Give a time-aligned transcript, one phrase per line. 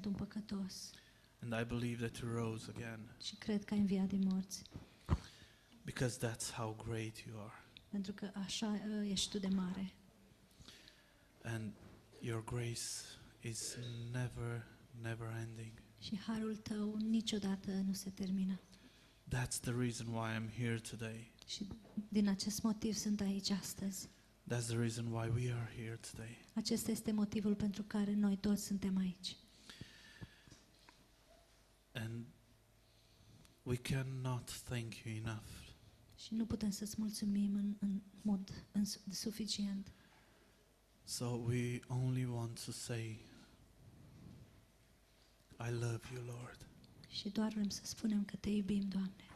[0.00, 0.90] sunt un păcătos.
[1.42, 3.00] And I believe that you rose again.
[3.22, 4.62] Și cred că a înviat din morți.
[5.84, 7.64] Because that's how great you are.
[7.88, 9.94] Pentru că așa ă, ești tu de mare.
[11.42, 11.72] And
[12.20, 12.80] your grace
[13.40, 13.76] is
[14.12, 14.66] never
[15.00, 15.72] never ending.
[15.98, 18.60] Și harul tău niciodată nu se termină.
[19.34, 21.32] That's the reason why I'm here today.
[21.46, 21.66] Și
[22.08, 24.08] din acest motiv sunt aici astăzi.
[24.52, 26.44] That's the reason why we are here today.
[26.54, 29.36] Acesta este motivul pentru care noi toți suntem aici.
[31.94, 32.24] And
[33.62, 35.64] we cannot thank you enough.
[36.16, 39.92] Și nu putem să-ți mulțumim în, în mod în, suficient.
[41.04, 43.20] So we only want to say
[45.58, 46.66] I love you, Lord.
[47.08, 49.33] Și doar vrem să spunem că te iubim, Doamne.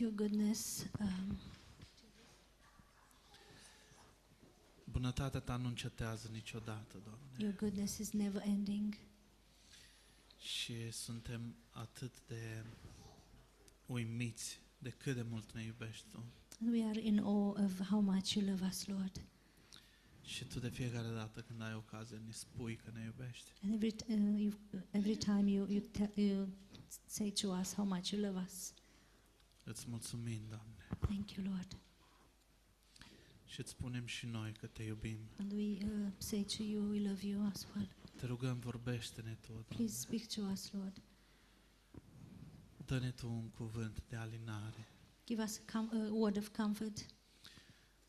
[0.00, 1.38] Your goodness um,
[4.84, 7.26] Bunătatea Ta nu încetează niciodată, Doamne.
[7.38, 8.96] your goodness is never ending.
[10.38, 12.64] Și suntem atât de
[13.86, 16.24] uimiți de cât de mult ne iubești Tu.
[16.60, 19.20] And we are in awe of how much you love us, Lord.
[20.24, 23.50] Și Tu de fiecare dată când ai ocazie ne spui că ne iubești.
[23.62, 24.52] And every t- uh, you,
[24.90, 26.48] every time you you, te- you
[27.06, 28.72] say to us how much you love us.
[29.70, 30.86] Îți mulțumim, Doamne.
[31.00, 31.78] Thank you, Lord.
[33.44, 35.18] Și îți spunem și noi că te iubim.
[35.38, 37.88] And we uh, say to you, we love you as well.
[38.16, 39.66] Te rugăm, vorbește-ne Tu, Doamne.
[39.68, 41.02] Please speak to us, Lord.
[42.86, 44.88] Dă-ne Tu un cuvânt de alinare,
[45.26, 47.06] Give us a, com- a word of comfort,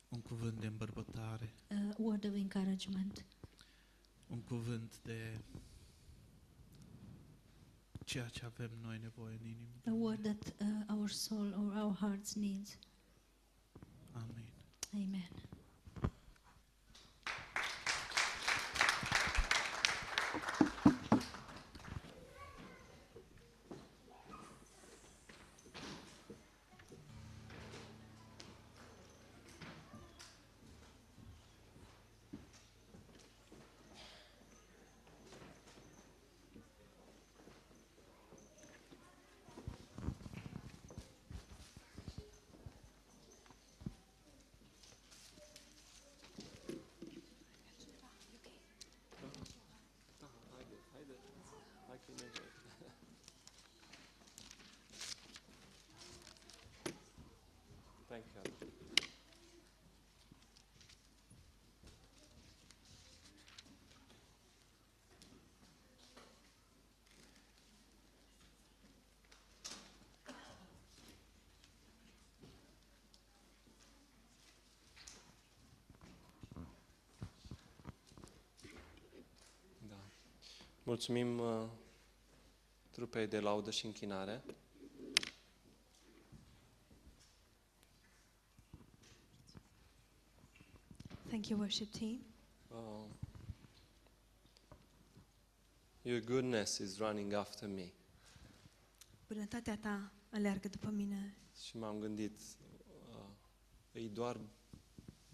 [0.09, 3.25] un cuvânt de îmbărbătare, a word of encouragement,
[4.27, 5.41] un cuvânt de
[8.11, 9.81] ceea ce avem noi nevoie în inimă.
[9.85, 12.77] a word that uh, our soul or our hearts needs.
[14.13, 14.51] Amin.
[14.93, 15.29] Amen.
[20.57, 20.70] Thank
[80.83, 81.67] Mulțumim uh,
[82.89, 84.43] trupei de laudă și închinare.
[91.27, 92.19] Thank you, worship team.
[92.71, 93.05] Oh.
[96.01, 97.91] Your goodness is running after me.
[99.27, 101.35] Bunătatea ta aleargă după mine.
[101.65, 102.39] Și m-am gândit,
[103.11, 104.39] uh, e doar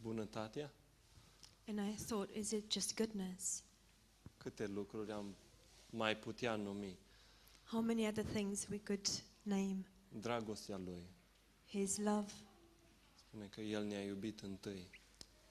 [0.02, 0.74] bunătatea?
[1.68, 3.64] And I thought, is it just goodness?
[4.38, 5.36] Câte lucruri am
[5.90, 6.98] mai putea numi?
[7.64, 9.08] How many other things we could
[9.42, 9.86] name?
[10.20, 11.10] Dragostea Lui.
[11.68, 12.32] His love.
[13.16, 14.90] Spune că El ne-a iubit întâi.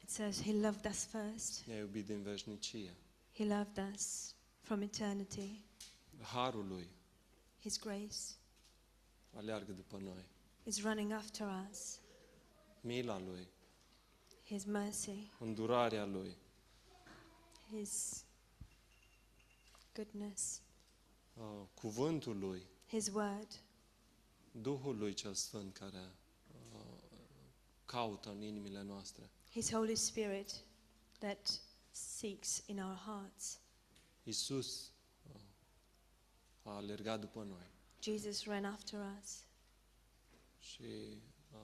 [0.03, 1.65] It says he loved us first.
[1.67, 2.97] Ne-a iubit din veșnicie.
[3.35, 5.65] He loved us from eternity.
[6.21, 6.89] Harul Lui
[7.61, 8.17] His grace
[9.35, 10.25] aleargă după noi.
[10.65, 12.01] is running after us.
[12.81, 13.49] Mila Lui,
[14.45, 16.37] His mercy, îndurarea Lui,
[17.71, 18.25] His
[19.97, 20.63] goodness,
[21.35, 23.63] uh, cuvântul Lui, His word,
[24.53, 26.15] Duhul Lui cel Sfânt care
[26.75, 26.81] uh,
[27.85, 29.31] caută în inimile noastre.
[29.51, 30.65] His Holy Spirit
[31.19, 31.61] that
[31.91, 33.61] seeks in our hearts.
[34.23, 34.93] Isus
[35.35, 35.41] uh,
[36.63, 37.67] a alergat după noi
[38.03, 39.45] Jesus ran after us
[40.59, 41.19] și
[41.53, 41.59] uh,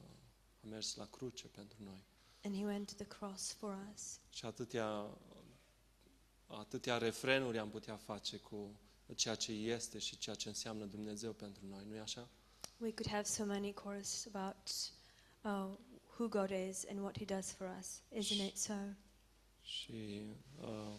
[0.65, 2.05] a mers la cruce pentru noi.
[2.45, 4.19] and He went to the cross for us.
[4.31, 5.19] Și atâtea,
[6.59, 8.77] atâtea refrenuri am putea face cu
[9.15, 12.29] ceea ce este și ceea ce înseamnă Dumnezeu pentru noi, nu-i așa?
[12.79, 14.69] We could have so many choruses about
[15.43, 15.79] uh,
[16.19, 18.75] who God is and what He does for us, isn't it so?
[19.63, 20.21] Și
[20.61, 20.95] uh,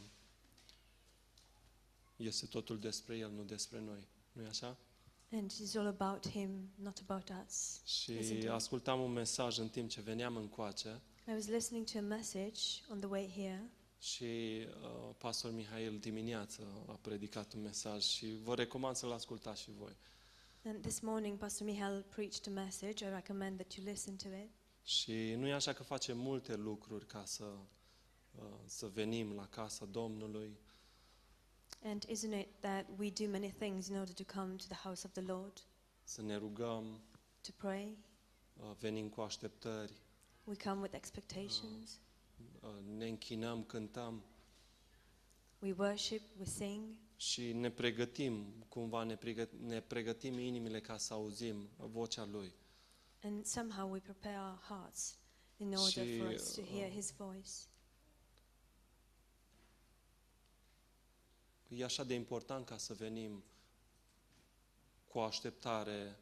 [2.15, 4.77] este totul despre El, nu despre noi, nu-i așa?
[5.31, 7.81] And it's all about Him, not about us.
[7.86, 8.50] Și Isn't it?
[8.50, 13.00] ascultam un mesaj în timp ce veneam încoace I was listening to a message on
[13.00, 13.69] the way here,
[14.03, 14.24] și
[14.81, 19.96] uh, pastor Mihail dimineață a predicat un mesaj și vă recomand să-l ascultați și voi.
[20.66, 23.05] and this morning Pastor Michael preached a message.
[23.05, 24.50] I recommend that you listen to it.
[24.83, 27.44] Și nu e așa că facem multe lucruri ca să,
[28.35, 30.57] uh, să venim la casa Domnului,
[31.83, 35.05] And isn't it that we do many things in order to come to the house
[35.07, 35.63] of the Lord,
[36.03, 37.01] să ne rugăm,
[37.42, 37.98] to pray?
[38.59, 39.94] uh, venim cu așteptări,
[40.44, 41.92] We come with expectations.
[41.92, 42.01] uh,
[42.98, 44.24] ne închinăm, cântăm
[45.59, 51.13] We worship, we sing, și ne pregătim, cumva ne, pregăt- ne pregătim inimile ca să
[51.13, 52.53] auzim vocea Lui.
[53.24, 55.17] and somehow we prepare our hearts
[55.57, 57.50] in order for Și, us to hear uh, His voice.
[61.67, 63.43] e așa de important ca să venim
[65.07, 66.19] cu o așteptare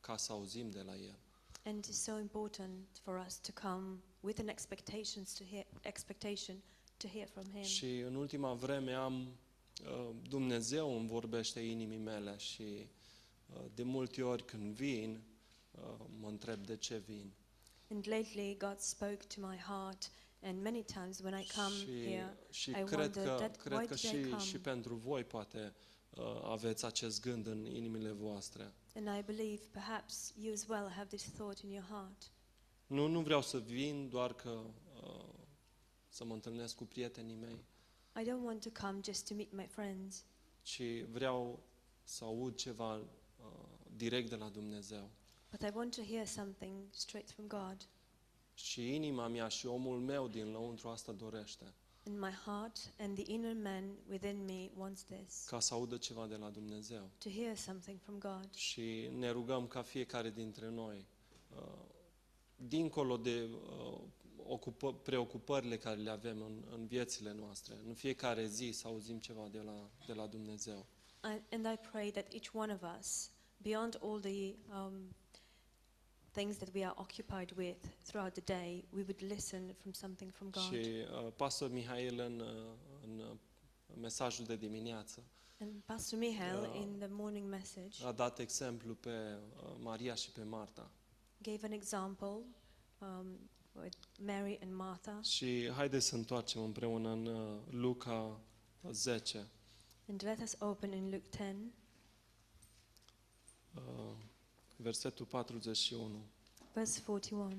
[0.00, 1.18] ca să auzim de la El.
[1.64, 6.56] And it's so important for us to come with an expectations to hear expectation
[6.96, 7.62] to hear from Him.
[7.62, 9.28] Și în ultima vreme am
[9.84, 12.88] uh, Dumnezeu îmi vorbește inimii mele și
[13.46, 15.22] uh, de multe ori când vin,
[15.70, 17.32] uh, mă întreb de ce vin.
[17.90, 20.10] And lately, God spoke to my heart,
[20.42, 23.78] and many times when I come și, here, și I cred wonder că, that cred
[23.78, 24.42] why că did I și, come?
[24.42, 25.74] și pentru voi poate
[26.10, 28.72] uh, aveți acest gând în inimile voastre.
[28.94, 32.30] and I believe perhaps you as well have this thought in your heart.
[32.94, 34.60] Nu, nu vreau să vin doar că
[35.02, 35.24] uh,
[36.08, 37.64] să mă întâlnesc cu prietenii mei,
[38.20, 40.24] I don't want to come just to meet my friends,
[40.62, 40.80] ci
[41.10, 41.62] vreau
[42.02, 43.04] să aud ceva uh,
[43.96, 45.10] direct de la Dumnezeu.
[45.50, 47.76] but I want to hear something straight from God.
[48.54, 51.64] Și inima mea și omul meu din lăuntru asta dorește,
[52.06, 56.26] And my heart and the inner man within me wants this ca să audă ceva
[56.26, 57.10] de la Dumnezeu.
[57.18, 58.54] to hear something from God.
[58.54, 61.06] Și ne rugăm ca fiecare dintre noi,
[61.56, 61.92] uh,
[62.68, 64.00] dincolo de uh,
[64.46, 69.48] ocupă, preocupările care le avem în, în viețile noastre, în fiecare zi să auzim ceva
[69.50, 70.86] de la, de la Dumnezeu.
[71.24, 75.14] I, and I pray that each one of us, beyond all the um,
[76.32, 80.50] things that we are occupied with throughout the day, we would listen from something from
[80.50, 80.62] God.
[80.62, 80.88] Și
[81.24, 82.72] uh, pastor Mihail în, uh,
[83.02, 83.36] în uh,
[84.00, 85.22] mesajul de dimineață
[85.60, 86.82] And Pastor Michael, Yeah.
[86.82, 90.90] in the morning message, a dat exemplu pe uh, Maria și pe Marta.
[91.44, 92.42] Gave an example
[92.98, 93.26] um,
[93.82, 95.20] with Mary and Martha.
[95.22, 98.40] Și haideți să întoarcem împreună în uh, Luca
[98.90, 99.46] 10,
[100.08, 101.56] And let us open in Luke 10,
[103.74, 103.82] uh,
[104.76, 106.08] versetul 41.
[106.72, 107.54] verse 41.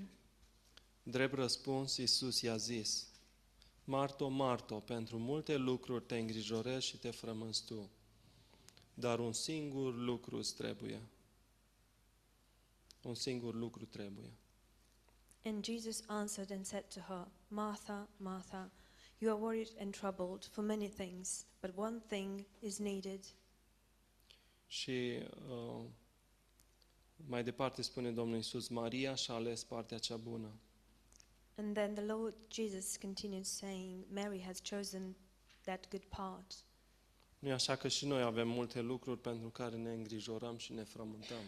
[1.03, 3.07] Drept răspuns, Iisus i-a zis,
[3.83, 7.89] Marto, Marto, pentru multe lucruri te îngrijorezi și te frămânți tu,
[8.93, 11.01] dar un singur lucru îți trebuie.
[13.05, 14.33] Un singur lucru trebuie.
[15.43, 18.71] And Jesus answered and said to her, Martha, Martha,
[19.17, 23.19] you are worried and troubled for many things, but one thing is needed.
[24.67, 25.85] Și uh,
[27.15, 30.59] mai departe spune Domnul Iisus, Maria și-a ales partea cea bună.
[31.55, 35.15] And then the Lord Jesus continued saying, Mary has chosen
[35.61, 36.63] that good part.
[37.39, 40.83] Nu e așa că și noi avem multe lucruri pentru care ne îngrijorăm și ne
[40.83, 41.41] frământăm.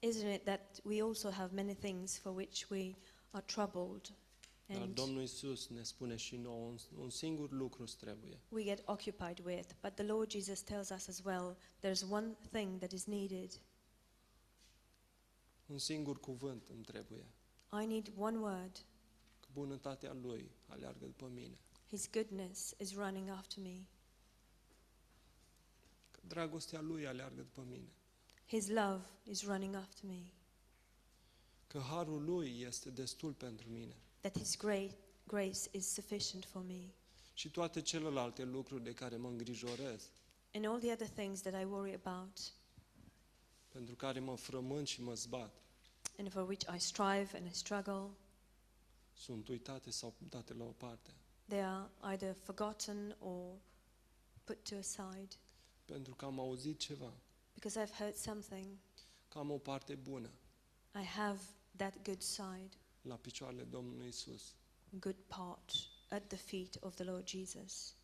[0.00, 2.94] Isn't it that we also have many things for which we
[3.30, 4.12] are troubled?
[4.66, 8.40] Dar And Domnul Iisus ne spune și nouă, un, un singur lucru îți trebuie.
[8.48, 9.72] we get occupied with.
[9.82, 13.60] But the Lord Jesus tells us as well there's one thing that is needed.
[15.66, 17.26] Un singur cuvânt îmi trebuie.
[17.82, 18.86] I need one word.
[19.40, 21.58] Că bunătatea Lui aleargă după mine.
[21.88, 23.86] His goodness is running after me.
[26.10, 27.92] Că dragostea Lui aleargă după mine.
[28.48, 30.20] His love is running after me.
[31.66, 33.96] Că harul Lui este destul pentru mine.
[34.20, 34.94] That His great
[35.26, 36.80] grace is sufficient for me.
[37.34, 40.10] Și toate celelalte lucruri de care mă îngrijorez,
[40.54, 42.52] And all the other things that I worry about
[43.68, 45.54] pentru care mă frământ și mă zbat,
[46.18, 48.10] and for which I strive and I struggle,
[49.12, 51.10] sunt uitate sau date la o parte.
[51.46, 53.54] they are either forgotten or
[54.44, 55.28] put to aside
[55.84, 57.12] Pentru că am auzit ceva,
[57.60, 58.78] because I've heard something.
[59.28, 60.30] că am o parte bună
[60.94, 61.40] I have
[61.76, 62.68] that good side,
[63.02, 64.54] la picioarele Domnului Isus.
[64.90, 65.70] good part
[66.08, 67.94] at the feet of the Lord Jesus.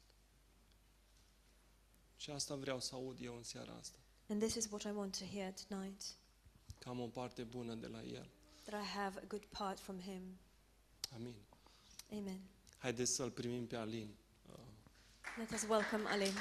[2.17, 3.99] Și asta vreau să aud eu în seara asta.
[4.29, 6.03] And this is what I want to hear tonight
[6.79, 8.29] Că am o parte bună de la El.
[8.65, 10.23] that I have a good part from Him.
[11.15, 11.35] Amin.
[12.13, 12.41] Amen.
[12.79, 14.15] Haideți să-L primim pe Alin.
[14.53, 14.59] Uh,
[15.39, 16.33] Let us welcome Alim.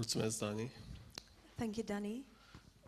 [0.00, 0.72] Mulțumesc, Dani.
[1.56, 2.24] Thank you, Danny.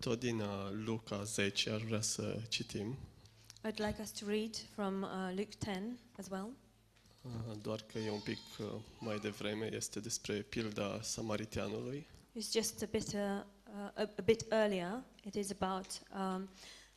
[0.00, 0.48] Tot din uh,
[0.84, 2.98] Luca 10 aș vrea să citim,
[3.64, 6.50] I'd like us to read from uh, Luke 10 as well.
[7.22, 8.66] uh, doar că e un pic uh,
[8.98, 12.06] mai devreme, este despre pilda samariteanului.
[12.38, 15.02] It's just a bit, uh, uh, a, a bit earlier.
[15.24, 16.48] It is about um,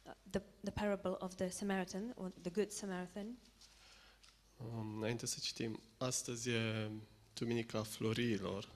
[0.06, 3.38] uh, the, the parable of the Samaritan, or the Good Samaritan.
[4.58, 6.92] Um, înainte să citim, astăzi e
[7.34, 8.75] Duminica Florilor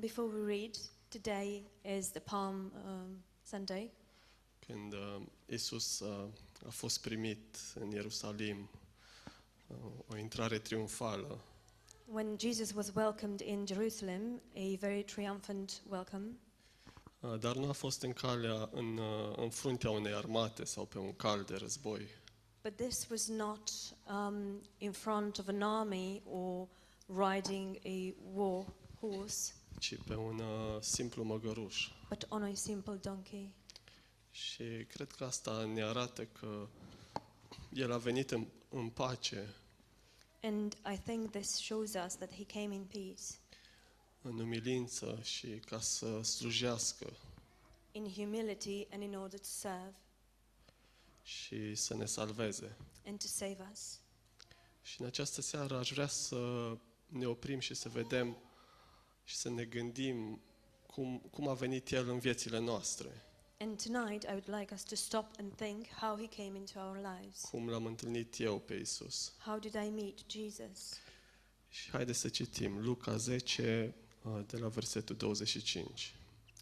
[0.00, 0.78] Before we read,
[1.10, 1.64] today
[1.98, 3.90] is the Palm um, Sunday,
[4.58, 6.28] când uh, Isus uh,
[6.66, 8.68] a fost primit în Ierusalim,
[9.66, 11.38] uh, o intrare triumfală.
[12.04, 16.24] When Jesus was welcomed in Jerusalem, a very triumphant welcome,
[17.20, 20.98] Uh, Dar nu a fost în calea, în, uh, în fruntea unei armate sau pe
[20.98, 22.08] un cal de război,
[22.62, 23.70] but this was not
[24.10, 26.68] um, in front of an army or
[27.06, 28.64] riding a war
[29.00, 31.88] horse, ci pe un uh, simplu măgăruș.
[32.08, 33.50] but on a simple donkey.
[34.30, 36.68] Și cred că asta ne arată că
[37.72, 39.54] El a venit în, în pace,
[40.42, 43.22] And I think this shows us that he came in peace,
[44.22, 47.16] în umilință și ca să slujească
[47.92, 49.94] in humility, and in order to serve
[51.22, 52.76] și să ne salveze.
[53.06, 53.98] and to save us.
[54.82, 56.72] Și în această seară aș vrea să
[57.06, 58.36] ne oprim și să vedem
[59.28, 60.40] și să ne gândim
[60.86, 63.22] cum, cum a venit El în viețile noastre,
[63.60, 66.96] And tonight, I would like us to stop and think how he came into our
[66.96, 67.40] lives.
[67.40, 69.32] cum l-am întâlnit eu pe Isus.
[69.38, 70.92] How did I meet Jesus?
[71.68, 76.14] Și haideți să citim Luca 10, uh, de la versetul 25.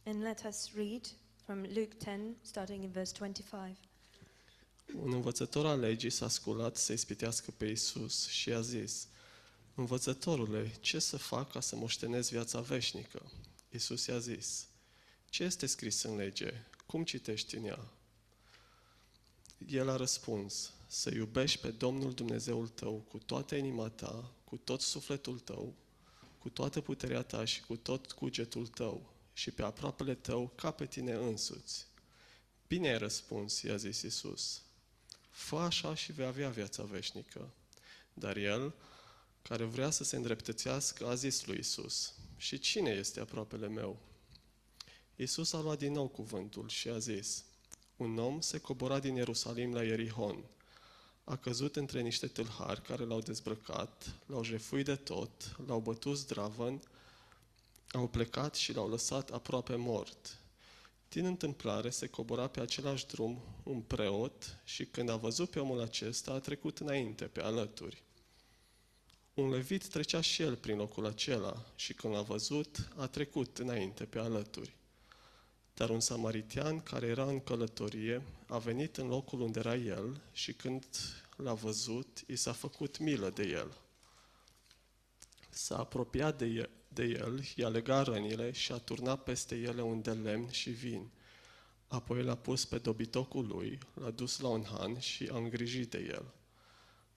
[0.05, 1.07] And let us read
[1.45, 3.77] from Luke 10, starting in verse 25.
[4.95, 9.09] Un învățător al legii s-a sculat să ispitească pe Isus și a zis,
[9.79, 13.31] Învățătorule, ce să fac ca să moștenesc viața veșnică?
[13.71, 14.67] Isus i-a zis,
[15.31, 16.53] ce este scris în lege?
[16.87, 17.89] Cum citești în ea?
[19.67, 24.81] El a răspuns, să iubești pe Domnul Dumnezeul tău cu toată inima ta, cu tot
[24.81, 25.75] sufletul tău,
[26.39, 30.87] cu toată puterea ta și cu tot cugetul tău și pe aproapele tău ca pe
[30.87, 31.87] tine însuți.
[32.69, 34.63] Bine ai răspuns, i-a zis Isus.
[35.31, 37.51] Fă așa și vei avea viața veșnică.
[38.15, 38.75] Dar el,
[39.49, 43.97] care vrea să se îndreptățească, a zis lui Isus, și cine este aproapele meu?
[45.17, 47.45] Isus a luat din nou cuvântul și a zis,
[47.97, 50.45] un om se cobora din Ierusalim la Ierihon.
[51.25, 56.83] A căzut între niște tâlhari care l-au dezbrăcat, l-au jefuit de tot, l-au bătut zdravăn,
[57.93, 60.39] au plecat și l-au lăsat aproape mort.
[61.09, 65.81] Din întâmplare se cobora pe același drum un preot și când a văzut pe omul
[65.81, 68.05] acesta a trecut înainte pe alături.
[69.37, 74.05] Un levit trecea și el prin locul acela și când l-a văzut a trecut înainte
[74.05, 74.77] pe alături.
[75.75, 80.53] Dar un samaritian care era în călătorie a venit în locul unde era el și
[80.53, 80.85] când
[81.37, 83.77] l-a văzut, i s-a făcut milă de el.
[85.51, 90.03] S-a apropiat de el, de el, i-a legat rănile și a turnat peste ele un
[90.03, 91.11] de lemn și vin.
[91.87, 95.99] Apoi l-a pus pe dobitocul lui, l-a dus la un han și a îngrijit de
[95.99, 96.35] el.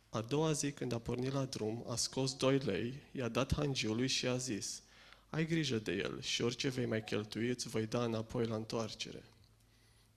[0.10, 4.08] A doua zi, când a pornit la drum, a scos doi lei, i-a dat hangiului
[4.08, 4.82] și a zis,
[5.30, 9.24] ai grijă de el și orice vei mai cheltui îți voi da înapoi la întoarcere.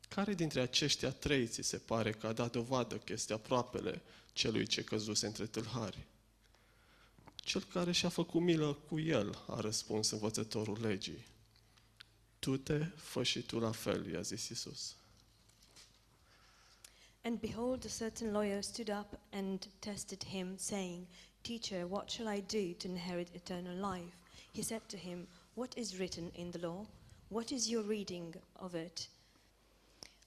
[0.08, 4.02] Care dintre aceștia trei ți se pare că a dat dovadă că este aproapele
[4.32, 6.06] celui ce căzuse între tâlhari?
[7.34, 11.26] Cel care și-a făcut milă cu el, a răspuns învățătorul legii.
[12.38, 14.94] Tu te fă și tu la fel, i-a zis Isus.
[17.24, 21.06] And behold, a certain lawyer stood up and tested him, saying,
[21.44, 24.22] Teacher, what shall I do to inherit eternal life?
[24.52, 26.86] He said to him, What is written in the law?
[27.28, 29.06] What is your reading of it?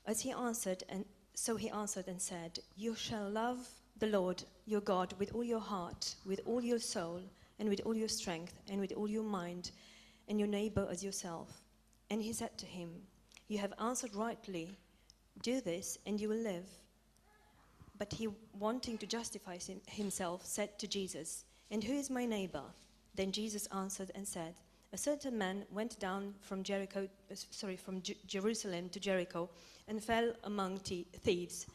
[0.06, 1.04] As he answered, and
[1.34, 3.68] so he answered and said, You shall love
[4.00, 7.22] the Lord your God with all your heart, with all your soul,
[7.60, 9.72] and with all your strength, and with all your mind,
[10.30, 11.62] and your neighbor as yourself.
[12.10, 12.90] And he said to him,
[13.50, 14.78] You have answered rightly.
[15.44, 16.66] Do this, and you will live.
[17.98, 18.28] But he,
[18.60, 22.64] wanting to justify himself, said to Jesus, And who is my neighbor?
[23.16, 24.56] Then Jesus answered and said,
[24.92, 29.50] A certain man went down from Jericho, uh, sorry, from Ju- Jerusalem to Jericho,
[29.88, 31.68] and fell among thie- thieves,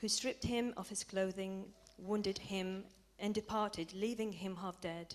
[0.00, 1.66] who stripped him of his clothing,
[1.98, 2.84] wounded him,
[3.18, 5.14] and departed, leaving him half dead.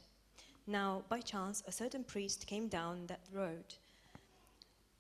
[0.68, 3.74] Now, by chance, a certain priest came down that road.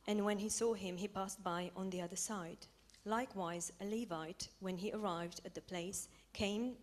[0.07, 2.65] And when he saw him, he passed by on the other side.
[3.09, 6.75] Likewise, a Levite, when he arrived at the place, came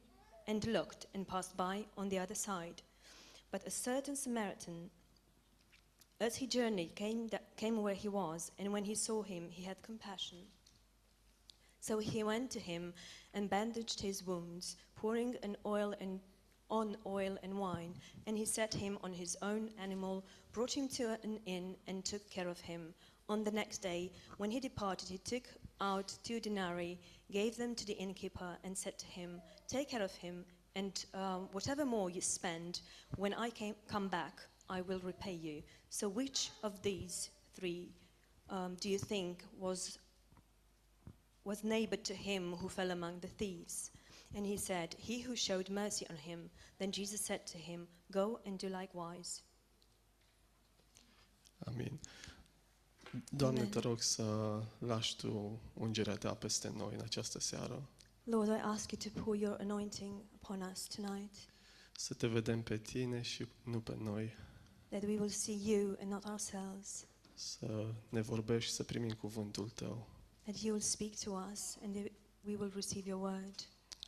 [0.49, 2.83] and looked and passed by on the other side.
[3.53, 4.91] But a certain Samaritan,
[6.21, 9.81] as he journeyed, came, came where he was, and when he saw him, he had
[9.83, 10.39] compassion.
[11.79, 12.93] So he went to him
[13.33, 16.19] and bandaged his wounds, pouring an oil and
[16.69, 17.95] on oil and wine,
[18.27, 22.29] and he set him on his own animal, brought him to an inn, and took
[22.29, 22.95] care of him.
[23.29, 25.49] On the next day, when he departed, he took
[25.81, 26.99] out two denarii,
[27.31, 31.49] gave them to the innkeeper, and said to him, Take care of him, and um,
[31.53, 32.81] whatever more you spend,
[33.17, 35.63] when I came, come back, I will repay you.
[35.91, 37.91] So, which of these three
[38.49, 39.99] um, do you think was
[41.47, 43.93] was neighbor to him who fell among the thieves.
[44.35, 46.51] And he said, He who showed mercy on him.
[46.79, 49.43] Then Jesus said to him, Go and do likewise.
[51.69, 51.99] Amin.
[53.31, 53.71] Doamne, Amen.
[53.71, 57.89] te rog să lași Tu ungerea Ta peste noi în această seară,
[58.25, 61.35] Lord, I ask you to pour your anointing upon us tonight,
[61.97, 64.37] să Te vedem pe Tine și nu pe noi,
[64.89, 69.69] that we will see you and not ourselves, să ne vorbești și să primim cuvântul
[69.69, 70.07] Tău.
[70.43, 72.13] that you will speak to us and that
[72.47, 73.55] we will receive your word.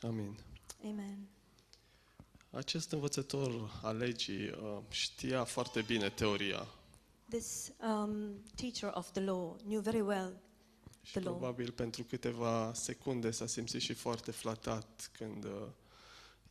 [0.01, 0.39] Amin.
[0.85, 1.29] Amen.
[2.51, 6.67] Acest învățător al legii uh, știa foarte bine teoria
[7.29, 10.41] This um, teacher of the law knew very well,
[11.03, 11.37] și The law.
[11.37, 15.51] probabil pentru câteva secunde s-a simțit și foarte flatat când uh,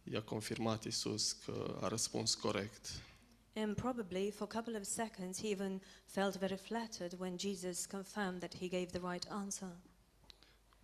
[0.03, 3.01] i-a confirmat Isus că a răspuns corect.
[3.55, 8.39] and probably for a couple of seconds he even felt very flattered when Jesus confirmed
[8.39, 9.69] that he gave the right answer.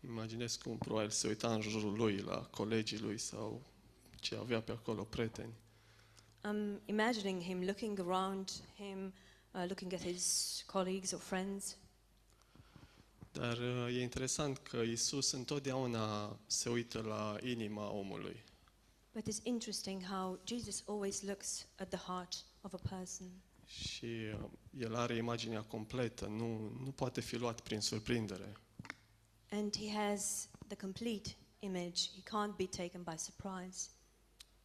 [0.04, 3.62] Imaginez cum probabil se uita în jurul lui la colegii lui sau
[4.20, 5.54] ce avea pe acolo prieteni.
[6.46, 9.14] I'm imagining him looking around him,
[9.54, 11.78] uh, looking at his colleagues or friends.
[13.32, 18.44] Dar uh, e interesant că Isus întotdeauna se uită la inima omului.
[19.14, 23.28] But it's interesting how Jesus always looks at the heart of a person.
[23.66, 28.54] Și uh, el are imaginea completă, nu, nu poate fi luat prin surprindere.
[29.50, 32.10] And he has the complete image.
[32.16, 33.90] He can't be taken by surprise.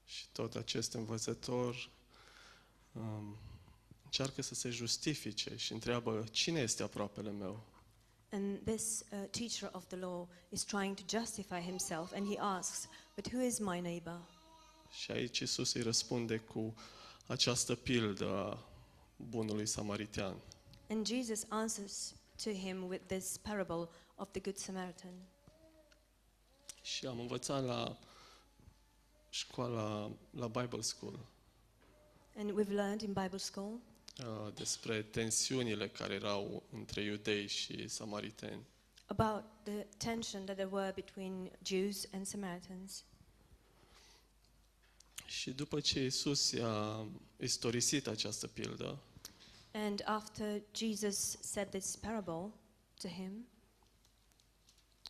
[0.05, 1.91] Și tot acest învățător
[2.93, 3.39] um,
[4.09, 7.63] încearcă să se justifice și întreabă cine este aproapele meu.
[8.31, 12.89] And this uh, teacher of the law is trying to justify himself and he asks,
[13.15, 14.21] But who is my neighbor?
[14.91, 16.75] Și aici Isus îi răspunde cu
[17.27, 18.69] această pildă a
[19.17, 20.37] bunului samaritean.
[20.89, 25.13] And Jesus answers to him with this parable of the Good Samaritan.
[26.83, 27.99] Și am învățat la
[29.29, 31.27] școala, la Bible School,
[32.39, 33.88] And we've learned in Bible school uh,
[34.55, 38.63] despre tensiunile care erau între iudei și samariteni.
[39.07, 43.05] about the tension that there were between Jews and Samaritans.
[45.27, 48.99] Și după ce Isus i-a istorisit această pildă,
[49.73, 52.53] And after Jesus said this parable
[53.01, 53.47] to him,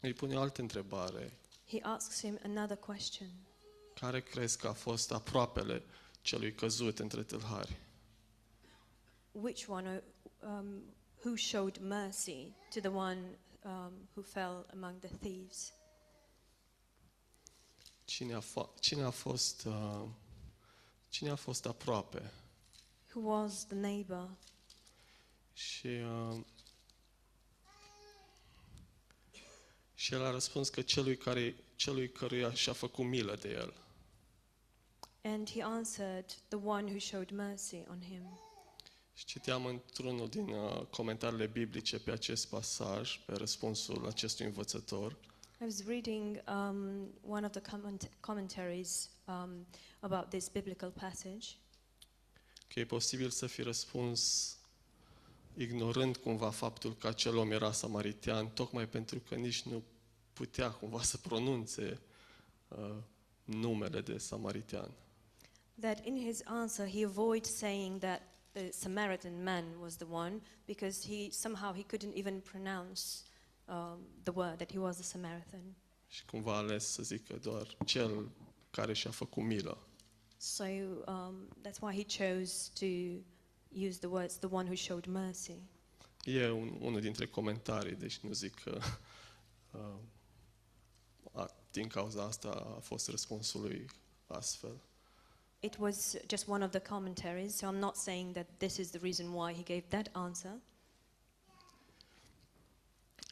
[0.00, 1.32] îi pune o altă întrebare.
[1.68, 3.30] he asks him another question
[3.94, 5.82] Care crezi că a fost aproapele
[6.22, 7.76] celui căzut între tâlhari?
[9.32, 10.02] Which one,
[10.42, 10.82] um,
[11.22, 15.72] who showed mercy to the one um, who fell among the thieves?
[18.04, 18.42] Cine a,
[18.80, 20.08] cine a fost uh,
[21.08, 22.30] cine a fost aproape?
[23.14, 24.28] Who was the neighbor?
[25.52, 26.40] Și uh,
[29.94, 33.74] și el a răspuns că celui care celui căruia și-a făcut milă de el.
[35.22, 38.38] And he answered, the one who showed mercy on him.
[39.18, 45.16] Și citeam într-unul din uh, comentariile biblice pe acest pasaj, pe răspunsul acestui învățător,
[45.60, 49.66] I was reading um, one of the comment- commentaries um,
[50.00, 51.48] about this biblical passage,
[52.68, 54.52] că e posibil să fi răspuns
[55.56, 59.82] ignorând cumva faptul că acel om era samaritean, tocmai pentru că nici nu
[60.32, 62.00] putea cumva să pronunțe
[62.68, 62.96] uh,
[63.44, 64.90] numele de samaritean.
[65.80, 68.20] that in his answer he avoids saying that
[68.58, 73.24] the Samaritan man was the one because he somehow he couldn't even pronounce
[73.68, 75.74] um, the word that he was a Samaritan.
[76.08, 78.28] Și cumva a ales să zică doar cel
[78.70, 79.78] care și-a făcut milă.
[80.36, 80.64] So
[81.06, 82.86] um, that's why he chose to
[83.86, 85.62] use the words "the one who showed mercy."
[86.24, 88.80] E un, unul dintre comentarii, deci nu zic că
[89.72, 89.94] uh,
[91.32, 93.86] a, din cauza asta a fost răspunsul lui
[94.26, 94.80] astfel.
[95.60, 98.98] It was just one of the commentaries, so I'm not saying that this is the
[98.98, 100.52] reason why he gave that answer.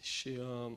[0.01, 0.73] Și uh,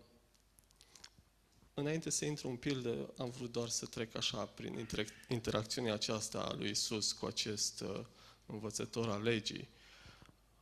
[1.74, 6.40] înainte să intru în pildă, am vrut doar să trec așa prin inter- interacțiunea aceasta
[6.40, 8.06] a lui Isus cu acest uh,
[8.46, 9.70] învățător al legii.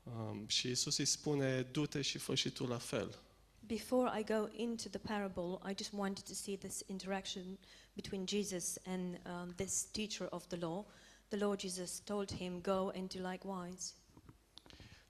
[0.03, 3.19] Um, și Isus îi spune, du-te și fă și tu la fel.
[3.59, 7.57] Before I go into the parable, I just wanted to see this interaction
[7.97, 10.85] between Jesus and um, this teacher of the law.
[11.29, 13.93] The Lord Jesus told him, Go and do likewise.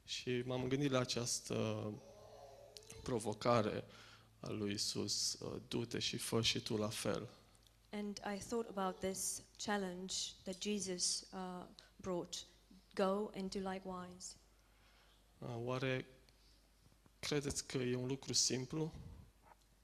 [0.03, 1.93] Și m-am gândit la această
[3.03, 3.83] provocare
[4.39, 7.29] a lui Isus, uh, du-te și fă și tu la fel.
[7.91, 12.45] And I thought about this challenge that Jesus uh, brought
[12.93, 14.35] Go and do likewise.
[15.37, 16.05] Uh, Oare
[17.19, 18.93] credeți că e un lucru simplu?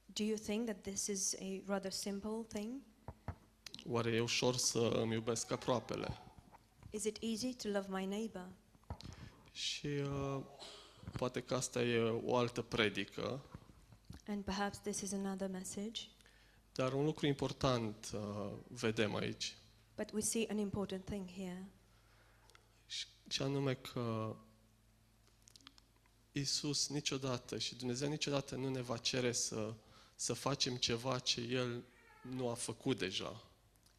[0.06, 2.82] Do you think that this is a rather simple thing?
[3.88, 6.18] Oare e ușor să îmi iubesc aproapele?
[6.90, 8.48] Is it easy to love my neighbor?
[9.52, 10.40] Și uh,
[11.18, 13.44] poate că asta e o altă predică,
[14.26, 16.00] And perhaps this is another message.
[16.74, 19.56] dar un lucru important uh, vedem aici.
[19.96, 21.68] But we see an important thing here.
[22.86, 24.36] Și, și anume că
[26.32, 29.74] Isus niciodată și Dumnezeu niciodată nu ne va cere să,
[30.14, 31.84] să facem ceva ce El
[32.20, 33.42] nu a făcut deja.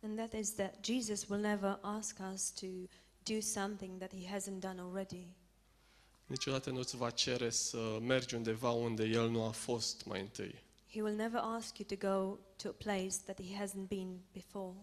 [0.05, 2.67] And that is that Jesus will never ask us to
[3.23, 5.27] do something that he hasn't done already.
[6.25, 10.63] Niciodată nu îți va cere să mergi undeva unde El nu a fost mai întâi.
[10.91, 14.75] He will never ask you to go to a place that he hasn't been before.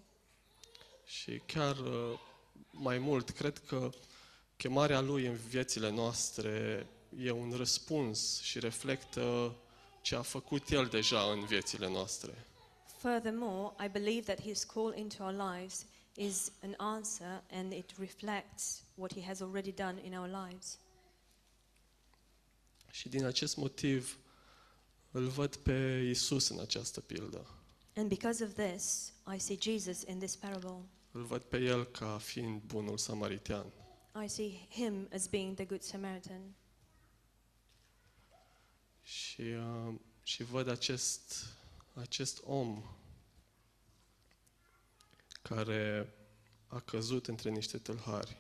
[1.05, 2.19] Și chiar uh,
[2.71, 3.91] mai mult, cred că
[4.57, 6.87] chemarea Lui în viețile noastre
[7.19, 9.57] e un răspuns și reflectă
[10.01, 12.47] ce a făcut El deja în viețile noastre.
[13.03, 15.87] Furthermore, I believe that his call into our lives
[16.17, 20.79] is an answer and it reflects what he has already done in our lives.
[22.91, 24.19] Și din acest motiv
[25.11, 27.47] îl văd pe Isus în această pildă.
[27.95, 30.83] And because of this, I see Jesus in this parable.
[31.11, 33.67] Îl văd pe El ca fiind bunul samaritean.
[34.25, 36.55] I see him as being the Good Samaritan.
[39.03, 41.47] Și, uh, și văd acest,
[41.95, 42.83] acest om
[45.43, 46.15] care
[46.67, 48.37] a căzut între niște tâlhari.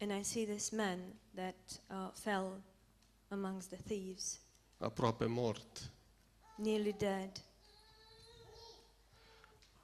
[0.00, 0.98] And I see this man
[1.34, 2.62] that uh, fell
[3.28, 4.40] amongst the thieves,
[4.78, 5.90] aproape mort.
[6.56, 7.44] nearly dead.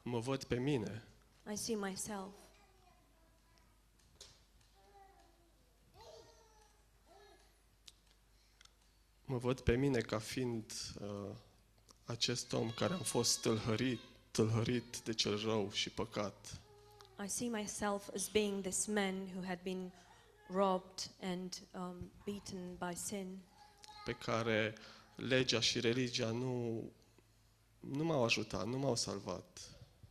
[0.02, 1.02] Mă văd pe mine
[1.50, 2.32] I see myself.
[9.24, 11.36] Mă văd pe mine ca fiind uh,
[12.04, 14.00] acest om care am fost tâlhărit,
[14.30, 16.60] tâlhărit de cel rău și păcat.
[17.24, 19.92] I see myself as being this man who had been
[20.48, 23.38] robbed and um, beaten by sin,
[24.04, 24.74] pe care
[25.16, 26.82] legea și religia nu,
[27.80, 29.60] nu m-au ajutat, nu m-au salvat.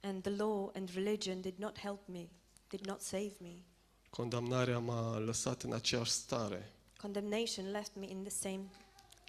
[0.03, 2.29] and the law and religion did not help me,
[2.69, 3.63] did not save me.
[4.09, 6.71] Condamnarea m-a lăsat în aceeași stare.
[6.97, 8.69] Condemnation left me in the same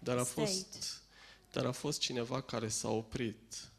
[0.03, 0.77] Dar a State.
[1.53, 3.71] Fost, dar a fost cineva care s-a oprit,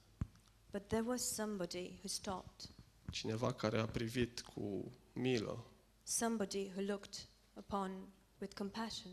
[0.71, 2.69] But there was somebody who stopped,
[3.11, 5.65] cineva care a privit cu milă
[6.03, 7.19] somebody who looked
[7.57, 9.13] upon with compassion.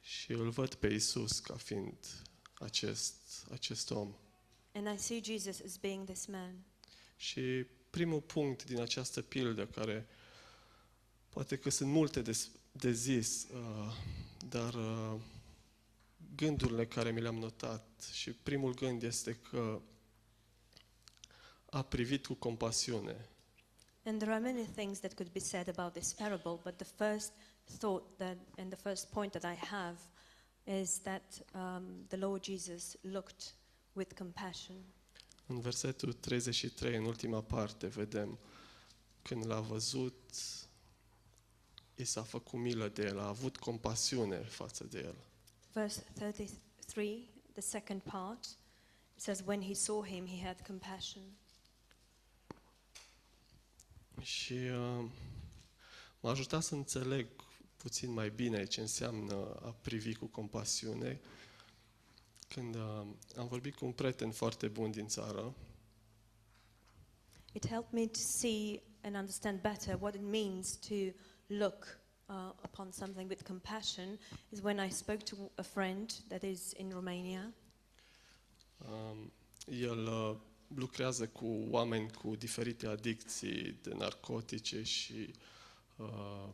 [0.00, 1.96] și îl văd pe Isus ca fiind
[2.54, 4.14] acest, acest om.
[4.72, 6.64] And I see Jesus as being this man.
[7.16, 10.06] Și primul punct din această pildă, care
[11.28, 12.38] poate că sunt multe de,
[12.72, 13.92] de zis, uh,
[14.48, 15.20] dar uh,
[16.38, 19.80] gândurile care mi le-am notat și primul gând este că
[21.70, 23.28] a privit cu compasiune.
[24.04, 27.32] And there are many things that could be said about this parable, but the first
[27.78, 29.98] thought that, and the first point that I have
[30.64, 33.54] is that um, the Lord Jesus looked
[33.92, 34.76] with compassion.
[35.46, 38.38] În versetul 33, în ultima parte, vedem
[39.22, 40.34] când l-a văzut,
[41.94, 45.16] i s-a făcut milă de el, a avut compasiune față de el.
[45.72, 48.46] Verse 33, the second part,
[49.16, 51.22] it says, When he saw him, he had compassion.
[54.20, 55.04] Și uh,
[56.20, 57.26] m-a ajutat să înțeleg
[57.76, 61.20] puțin mai bine ce înseamnă a privi cu compasiune.
[62.48, 63.06] Când uh,
[63.36, 65.54] am vorbit cu un prieten foarte bun din țară,
[67.52, 71.12] It helped me to see and understand better what it means to
[71.46, 71.97] look
[72.28, 74.18] uh, upon something with compassion.
[74.52, 77.52] Is when I spoke to a friend that is in Romania.
[78.86, 79.32] um,
[79.66, 80.36] el uh,
[80.74, 85.30] lucrează cu oameni cu diferite adicții de narcotice și
[85.96, 86.48] uh,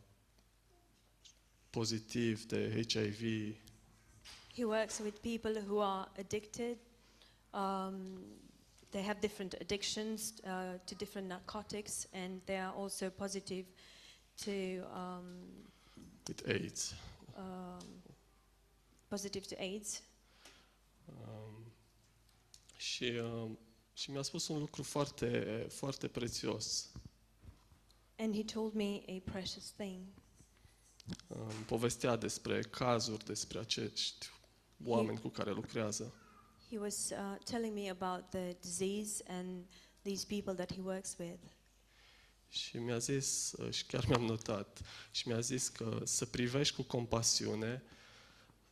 [1.69, 3.55] pozitiv de HIV.
[4.55, 6.77] He works with people who are addicted.
[7.53, 8.19] Um,
[8.89, 13.65] they have different addictions uh, to different narcotics, and they are also positive
[14.43, 14.51] to
[14.93, 15.23] um,
[16.27, 16.93] with AIDS.
[17.37, 18.03] um,
[19.07, 20.01] positive to AIDS.
[21.05, 21.71] Um,
[22.77, 23.59] și, um,
[23.93, 26.89] și mi-a spus un lucru foarte, foarte prețios.
[28.17, 29.99] And he told me a precious thing.
[31.27, 34.27] Um, povestea despre cazuri, despre acești
[34.85, 36.13] oameni cu care lucrează.
[36.69, 39.65] He was uh, telling me about the disease and
[40.01, 41.39] these people that he works with.
[42.49, 44.81] Și mi-a zis, uh, și chiar mi-am notat,
[45.11, 47.83] și mi-a zis că să privești cu compasiune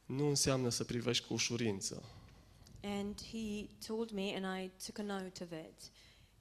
[0.05, 2.03] nu înseamnă să privești cu ușurință.
[2.81, 5.91] And he told me, and I took a note of it.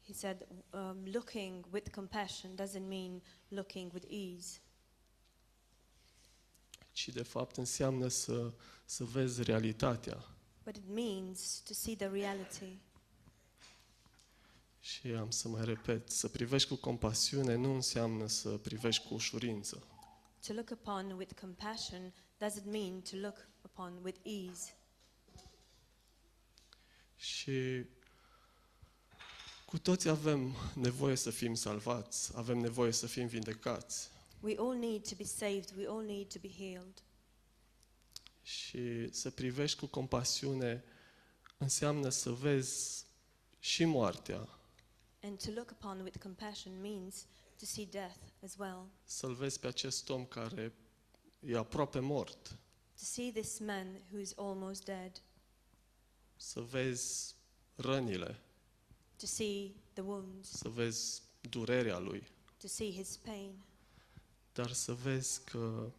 [0.06, 4.60] He said, um, looking with compassion doesn't mean looking with ease,
[6.92, 8.52] ci de fapt înseamnă să,
[8.84, 10.26] să vezi realitatea.
[10.64, 12.78] but it means to see the reality.
[14.84, 19.86] Și am să mai repet, să privești cu compasiune nu înseamnă să privești cu ușurință.
[20.46, 22.12] To look upon with compassion
[22.44, 24.74] doesn't mean to look upon with ease.
[27.16, 27.84] Și
[29.66, 34.10] cu toți avem nevoie să fim salvați, avem nevoie să fim vindecați.
[34.40, 37.02] We all need to be saved, we all need to be healed.
[38.42, 40.84] Și să privești cu compasiune
[41.58, 43.04] înseamnă să vezi
[43.58, 44.48] și moartea,
[45.22, 47.26] And to look upon with compassion means
[47.58, 48.86] to see death as well.
[49.04, 50.72] să-l vezi pe acest om care
[51.40, 52.56] e aproape mort,
[52.94, 55.22] To see this man who is almost dead,
[56.36, 57.34] să vezi
[57.74, 58.42] rănile,
[59.16, 63.64] to see the wounds, să vezi durerea lui, to see his pain,
[64.52, 65.92] dar să vezi că,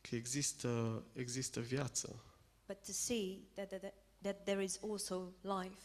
[0.00, 2.22] că există, există viață,
[2.66, 5.82] but to see that, that, that there is also life.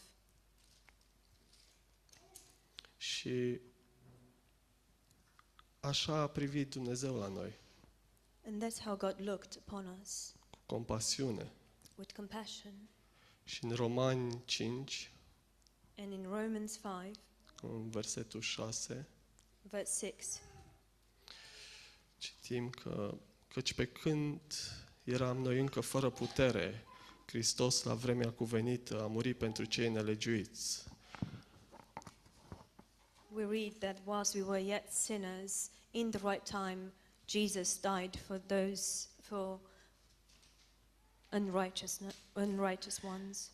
[3.03, 3.59] Și
[5.79, 7.53] așa a privit Dumnezeu la noi,
[8.45, 11.51] And that's how God looked upon us cu compasiune.
[11.95, 12.73] with compassion.
[13.43, 15.11] Și în Romani 5,
[15.97, 17.17] And in Romans 5,
[17.61, 19.07] în versetul 6,
[19.61, 20.39] verse 6,
[22.17, 24.41] citim că căci pe când
[25.03, 26.83] eram noi încă fără putere,
[27.25, 30.91] Hristos la vremea cuvenită a murit pentru cei nelegiuiți.
[33.36, 36.91] We read that whilst we were yet sinners, in the right time,
[37.25, 39.59] Jesus died for those, for
[41.31, 41.99] unrighteous,
[42.34, 43.51] unrighteous ones.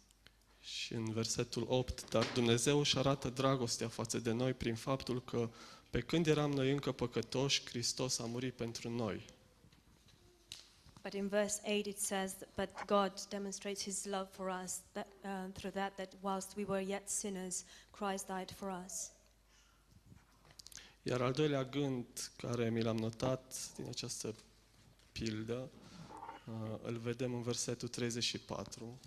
[0.60, 5.50] Și în versetul 8, dar Dumnezeu își arată dragostea față de noi prin faptul că
[5.90, 9.26] pe când eram noi încă păcătoși, Hristos a murit pentru noi.
[11.02, 15.52] But in verse 8 it says, But God demonstrates his love for us that, uh,
[15.54, 19.12] through that, that whilst we were yet sinners, Christ died for us.
[21.04, 24.36] Iar al doilea gând care mi l-am notat din această
[25.12, 25.70] pildă,
[26.48, 29.00] uh, îl vedem în versetul 34.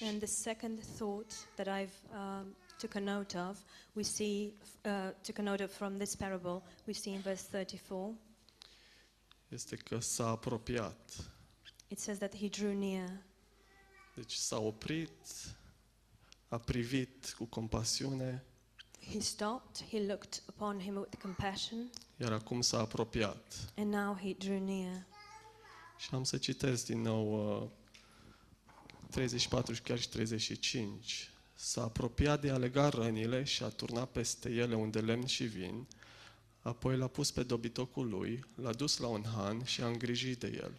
[0.00, 3.58] And the second thought that I've um, took a note of,
[3.92, 4.52] we see,
[4.84, 8.18] uh, took a note of from this parable, we see in verse 34,
[9.48, 11.30] Este că s-a apropiat.
[11.88, 13.22] it says that he drew near.
[14.14, 15.12] Deci s-a oprit,
[16.48, 18.44] a privit cu compasiune,
[19.12, 23.72] He stopped, he looked upon him with compassion, iar acum s-a apropiat.
[23.76, 25.06] and now he drew near.
[25.98, 27.68] Și am să citesc din nou uh,
[29.10, 31.30] 34 și chiar și 35.
[31.54, 35.44] S-a apropiat de a lega rănile și a turnat peste ele un de lemn și
[35.44, 35.86] vin,
[36.62, 40.46] apoi l-a pus pe dobitocul lui, l-a dus la un han și a îngrijit de
[40.62, 40.76] el.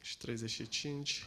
[0.00, 1.26] Și 35,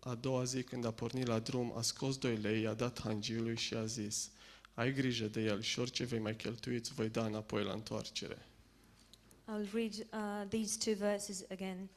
[0.00, 3.74] a doua zi când a pornit la drum, a scos lei, i-a dat hangiului și
[3.74, 4.30] a zis,
[4.74, 8.44] ai grijă de el și orice vei mai cheltui îți voi da înapoi la întoarcere.
[9.48, 11.88] I'll read uh, these two verses again.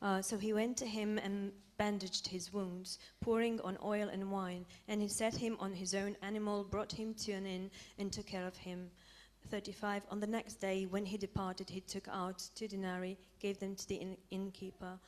[0.00, 4.66] Uh, so he went to him and bandaged his wounds, pouring on oil and wine.
[4.88, 8.26] And he set him on his own animal, brought him to an inn, and took
[8.26, 8.90] care of him.
[9.50, 10.02] 35.
[10.10, 13.88] On the next day, when he departed, he took out two denarii, gave them to
[13.88, 14.98] the inn- innkeeper,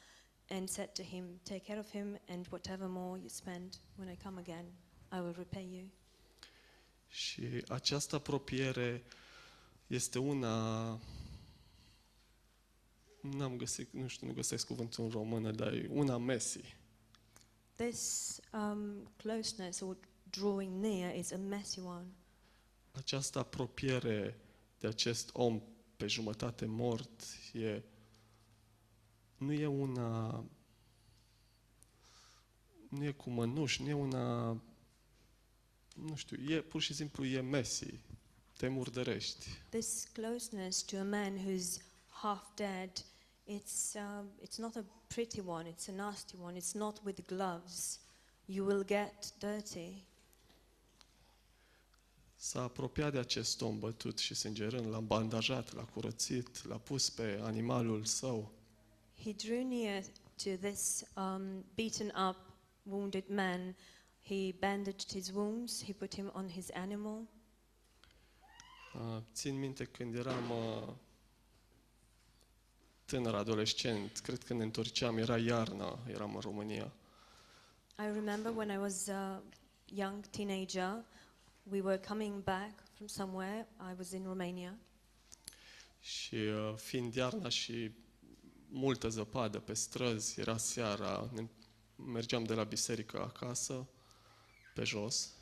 [0.51, 4.17] and said to him, Take care of him, and whatever more you spend, when I
[4.25, 4.65] come again,
[5.13, 5.85] I will repay you.
[7.09, 9.05] Și această apropiere
[9.87, 10.89] este una...
[13.21, 16.77] N-am găsit, nu știu, nu găsesc cuvântul în română, dar e una messy.
[17.75, 19.97] This um, closeness or
[20.31, 22.07] drawing near is a messy one.
[22.93, 24.41] Această apropiere
[24.79, 25.63] de acest om
[25.97, 27.23] pe jumătate mort
[27.53, 27.83] e,
[29.41, 30.45] nu e una...
[32.89, 34.51] Nu e cu mănuși, nu e una...
[35.95, 38.01] Nu știu, e pur și simplu e messy.
[38.57, 39.47] Te murdărești.
[39.69, 42.91] This closeness to a man who's half dead,
[43.47, 46.61] it's, um, it's not a pretty one, it's a nasty one.
[46.61, 48.01] It's not with gloves.
[48.45, 50.05] You will get dirty.
[52.35, 57.41] S-a apropiat de acest om bătut și sângerând, l-a bandajat, l-a curățit, l-a pus pe
[57.43, 58.60] animalul său.
[59.25, 60.03] He drew near
[60.39, 62.37] to this um, beaten up,
[62.87, 63.75] wounded man.
[64.23, 67.29] He bandaged his wounds, he put him on his animal.
[68.95, 70.93] Uh, Țin minte când eram uh,
[73.05, 76.93] tânăr adolescent, cred că ne întorceam, era iarna, eram în România.
[77.99, 79.43] I remember when I was a
[79.85, 81.05] young teenager,
[81.63, 83.69] we were coming back from somewhere.
[83.79, 84.79] I was in Romania.
[86.01, 87.91] Și uh, fiind iarna și
[88.71, 91.47] multă zăpadă pe străzi, era seara, ne
[92.13, 93.89] mergeam de la biserică acasă,
[94.75, 95.35] pe jos,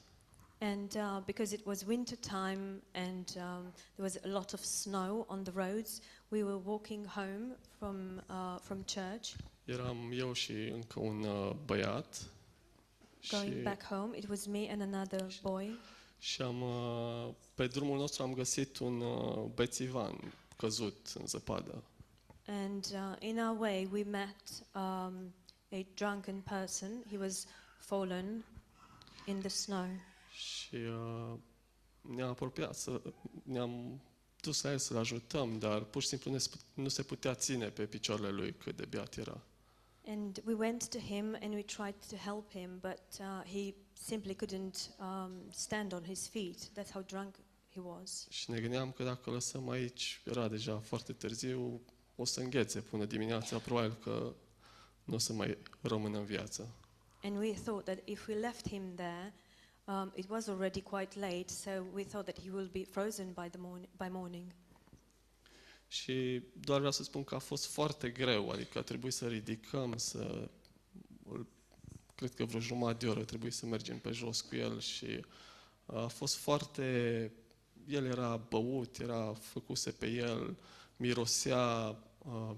[0.60, 5.24] And uh, because it was winter time and um, there was a lot of snow
[5.28, 11.00] on the roads, we were walking home from, uh, from church, eram eu și încă
[11.00, 12.30] un uh, băiat
[13.30, 14.16] going și, back home.
[14.16, 15.78] It was me and another boy.
[16.18, 21.82] și am, uh, pe drumul nostru am găsit un uh, bețivan căzut în zăpadă.
[22.48, 25.32] And uh, in our way, we met um,
[25.70, 27.04] a drunken person.
[27.10, 27.46] He was
[27.78, 28.44] fallen
[29.26, 29.86] in the snow.
[30.32, 31.38] Și uh,
[32.00, 33.02] ne-am apropiat, să,
[33.42, 34.00] ne-am
[34.40, 37.68] dus la el să-l ajutăm, dar pur și simplu ne sp- nu se putea ține
[37.68, 39.40] pe picioarele lui cât de beat era.
[40.06, 44.34] And we went to him and we tried to help him, but uh, he simply
[44.34, 46.68] couldn't um, stand on his feet.
[46.68, 47.34] That's how drunk
[47.74, 48.26] he was.
[48.30, 51.80] Și ne gândeam că dacă o lăsăm aici, era deja foarte târziu,
[52.20, 54.34] o să înghețe până dimineața, probabil că
[55.04, 56.68] nu o să mai rămână în viață.
[57.22, 59.34] And we thought that if we left him there,
[59.84, 63.48] um, it was already quite late, so we thought that he will be frozen by,
[63.48, 64.44] the morning, by morning.
[65.88, 69.96] Și doar vreau să spun că a fost foarte greu, adică a trebuit să ridicăm,
[69.96, 70.48] să...
[71.24, 71.46] îl-
[72.14, 75.24] Cred că vreo jumătate de oră trebuie să mergem pe jos cu el și
[75.86, 77.32] a fost foarte...
[77.86, 80.56] El era băut, era făcuse pe el,
[80.96, 81.96] mirosea...
[82.28, 82.56] a,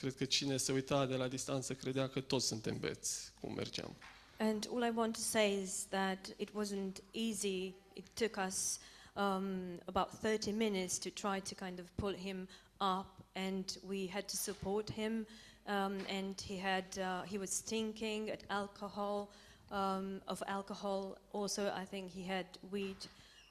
[0.00, 3.96] Cred că cine se uita de la distanță credea că toți suntem beți cum mergeam.
[4.38, 7.74] And all I want to say is that it wasn't easy.
[7.92, 8.78] It took us
[9.14, 12.48] um, about 30 minutes to try to kind of pull him
[12.78, 15.26] up, and we had to support him.
[15.66, 19.28] Um, and he had uh, he was stinking at alcohol,
[19.70, 21.18] um, of alcohol.
[21.32, 22.96] Also, I think he had weed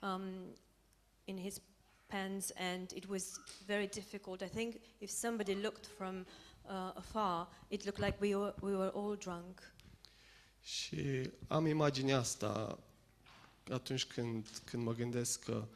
[0.01, 0.55] um,
[1.27, 1.59] in his
[2.09, 4.41] pants, and it was very difficult.
[4.41, 6.25] I think if somebody looked from
[6.65, 9.73] uh, afar, it looked like we were, we were all drunk.
[10.61, 12.79] Și am imaginea asta
[13.71, 15.67] atunci când, când mă gândesc că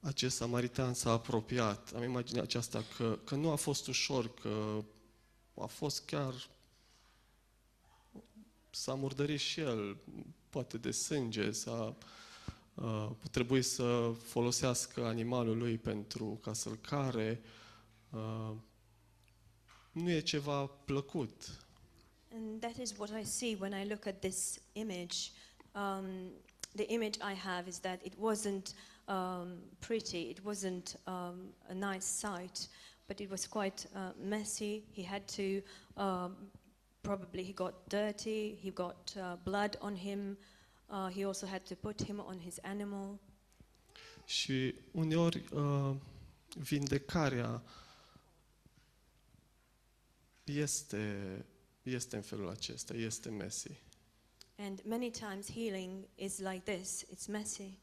[0.00, 1.92] acest samaritan s-a apropiat.
[1.94, 4.84] Am imaginea aceasta că, că nu a fost ușor, că
[5.54, 6.34] a fost chiar...
[8.70, 9.96] S-a murdărit și el,
[10.50, 11.94] poate de sânge, s-a uh,
[13.30, 17.40] trebuit să folosească animalul lui pentru ca să-l care.
[18.10, 18.52] Uh,
[19.92, 21.64] nu e ceva plăcut.
[22.34, 25.32] And that is what I see when I look at this image.
[25.74, 26.32] Um,
[26.74, 28.74] the image I have is that it wasn't
[29.08, 32.68] um, pretty, it wasn't um, a nice sight,
[33.06, 34.84] but it was quite uh, messy.
[34.92, 35.62] He had to,
[35.96, 36.36] um,
[37.02, 40.36] probably, he got dirty, he got uh, blood on him,
[40.88, 43.18] uh, he also had to put him on his animal.
[44.24, 45.96] Și uneori uh,
[46.54, 47.62] vindecarea
[50.44, 51.44] este,
[51.82, 53.80] este în felul acesta, este messy.
[54.58, 57.78] And many times healing is like this it's messy.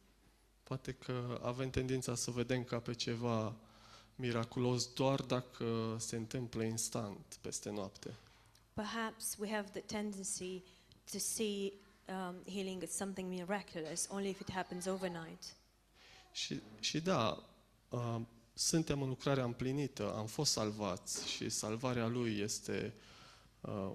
[0.64, 3.56] Poate că avem tendința să vedem ca pe ceva
[4.16, 8.16] miraculos doar dacă se întâmplă instant, peste noapte.
[8.74, 10.64] Perhaps we have the tendency
[11.12, 11.74] to see
[12.14, 15.56] um, healing as something miraculous only if it happens overnight.
[16.32, 17.44] Și, și da,
[17.90, 18.20] uh,
[18.54, 22.94] suntem în lucrarea împlinită, am fost salvați și salvarea Lui este,
[23.62, 23.94] uh,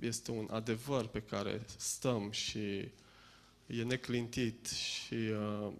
[0.00, 2.92] este un adevăr pe care stăm și
[3.66, 5.72] e neclintit și uh,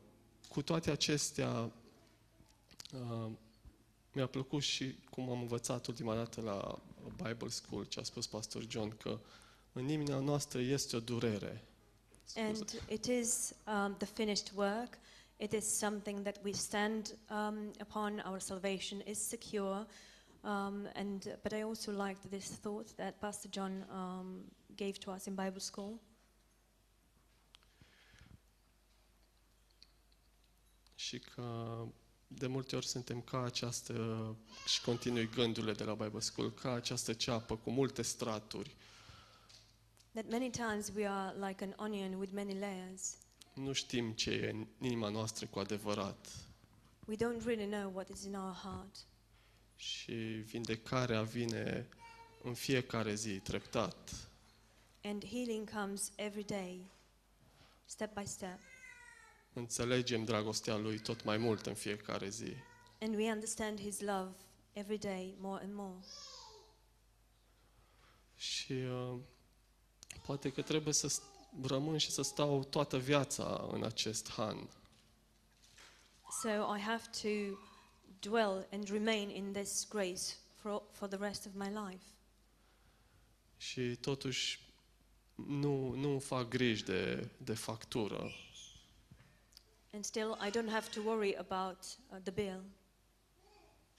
[0.48, 1.72] cu toate acestea
[2.92, 3.30] uh,
[4.12, 6.78] mi-a plăcut și cum am învățat ultima dată la
[7.22, 9.20] Bible School, ce a spus Pastor John, că
[9.74, 11.64] în inima noastră este o durere.
[12.36, 14.98] And it is um, the finished work.
[15.36, 18.22] It is something that we stand um, upon.
[18.26, 19.86] Our salvation is secure.
[20.40, 24.44] Um, and but I also liked this thought that Pastor John um,
[24.76, 26.00] gave to us in Bible school.
[30.94, 31.76] Și că
[32.26, 33.94] de multe ori suntem ca această,
[34.66, 38.76] și continui gândurile de la Bible School, ca această ceapă cu multe straturi.
[40.14, 43.16] That many times we are like an onion with many layers.
[43.54, 46.28] Nu știm ce e în inima noastră cu adevărat.
[47.06, 48.96] We don't really know what is in our heart.
[49.76, 50.12] Și
[50.44, 51.88] vindecarea vine
[52.42, 54.28] în fiecare zi, treptat.
[55.02, 56.90] And healing comes every day,
[57.84, 58.58] step by step.
[59.52, 62.52] Înțelegem dragostea Lui tot mai mult în fiecare zi.
[63.00, 64.34] And we understand His love
[64.72, 66.04] every day more and more.
[68.36, 69.18] Și uh,
[70.26, 71.20] poate că trebuie să,
[71.62, 74.68] rămân și să stau toată viața în acest han.
[76.42, 77.58] So I have to
[78.20, 80.22] dwell and remain in this grace
[80.56, 82.04] for, for the rest of my life.
[83.56, 84.72] Și totuși
[85.34, 88.30] nu, nu îmi fac griji de, de factură,
[89.92, 91.78] And still, I don't have to worry about
[92.10, 92.62] uh, the bill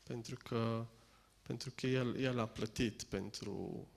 [0.08, 0.86] pentru că,
[1.42, 3.88] pentru că el, el a plătit pentru,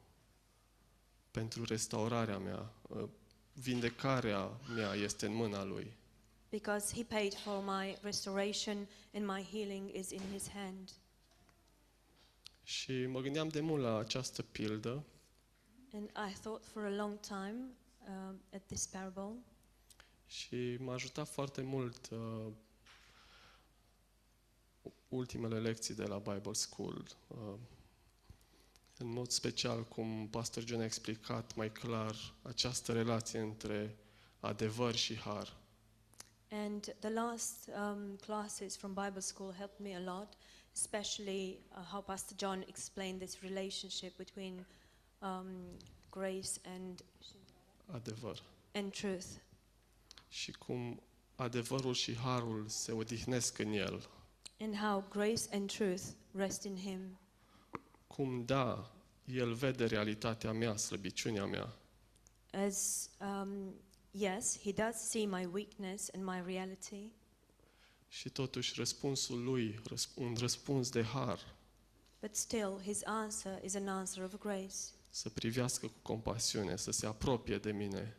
[1.31, 2.73] pentru restaurarea mea.
[2.89, 3.09] Uh,
[3.53, 5.97] Vindecarea mea este în mâna lui.
[6.51, 10.91] because He paid for my restoration and my healing is in His hand.
[12.63, 15.05] Și mă gândeam de mult la această pildă
[15.95, 17.57] And I thought for a long time
[18.09, 19.35] um, at this parable,
[20.27, 22.47] și m-a ajutat foarte mult uh,
[25.09, 27.07] ultimele lecții de la Bible School.
[27.29, 27.55] Uh,
[28.99, 33.97] în mod special cum Pastor John a explicat mai clar această relație între
[34.41, 35.57] adevăr și har.
[36.51, 40.29] And the last um, classes from Bible school helped me a lot,
[40.75, 44.67] especially uh, how Pastor John explained this relationship between
[45.19, 45.47] um,
[46.11, 47.05] grace and,
[47.87, 48.43] Adevăr.
[48.75, 49.27] and truth,
[50.29, 51.01] Și cum
[51.37, 54.09] adevărul și harul se odihnesc în el.
[54.61, 56.03] and how grace and truth
[56.35, 57.19] rest in Him.
[58.09, 58.93] Cum da,
[59.25, 61.73] el vede realitatea mea, slăbiciunea mea,
[62.53, 63.75] As, um,
[64.11, 67.11] yes, He does see my weakness and my reality,
[68.09, 71.57] și totuși răspunsul lui, răsp- un răspuns de har,
[72.21, 74.77] but still His answer is an answer of grace.
[75.11, 78.17] Să privească cu compasiune, să se apropie de mine,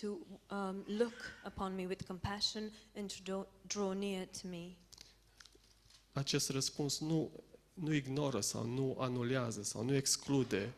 [0.00, 0.06] to
[0.54, 1.14] um, look
[1.46, 4.76] upon me with compassion and to draw, draw near to me.
[6.12, 7.30] acest răspuns nu,
[7.76, 10.74] nu ignoră sau nu anulează sau nu exclude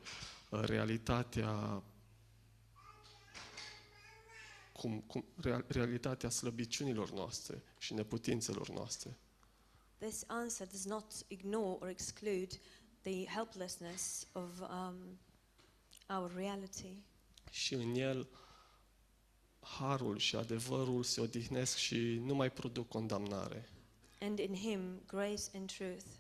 [0.51, 1.83] uh, realitatea
[4.73, 9.19] cum, cum, real, realitatea slăbiciunilor noastre și neputințelor noastre.
[9.99, 12.49] This answer does not ignore or exclude
[13.03, 15.19] the helplessness of um,
[16.09, 16.97] our reality.
[17.51, 18.29] Și în el
[19.61, 23.69] harul și adevărul se odihnesc și nu mai produc condamnare.
[24.21, 26.18] And in Him, grace and truth uh,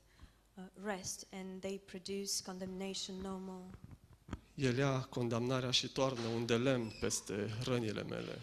[0.84, 3.70] rest and they produce condemnation no more.
[4.54, 8.42] El ia condamnarea și toarnă un de lemn peste rănile mele.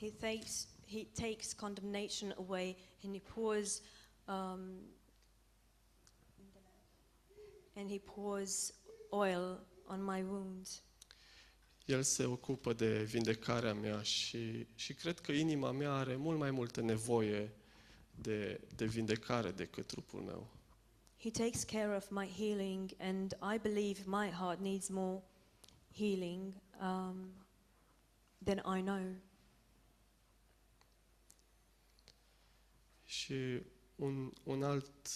[0.00, 3.82] He takes, he takes condemnation away and He pours
[4.24, 4.60] um,
[7.74, 8.74] and He pours
[9.08, 10.82] oil on my wounds.
[11.84, 16.50] El se ocupă de vindecarea mea și, și cred că inima mea are mult mai
[16.50, 17.52] multă nevoie
[18.14, 20.50] de, de vindecare decât trupul meu.
[21.22, 25.22] He takes care of my healing, and I believe my heart needs more
[25.92, 27.30] healing um,
[28.44, 29.04] than I know.
[33.04, 33.62] Și
[33.96, 35.08] un, un alt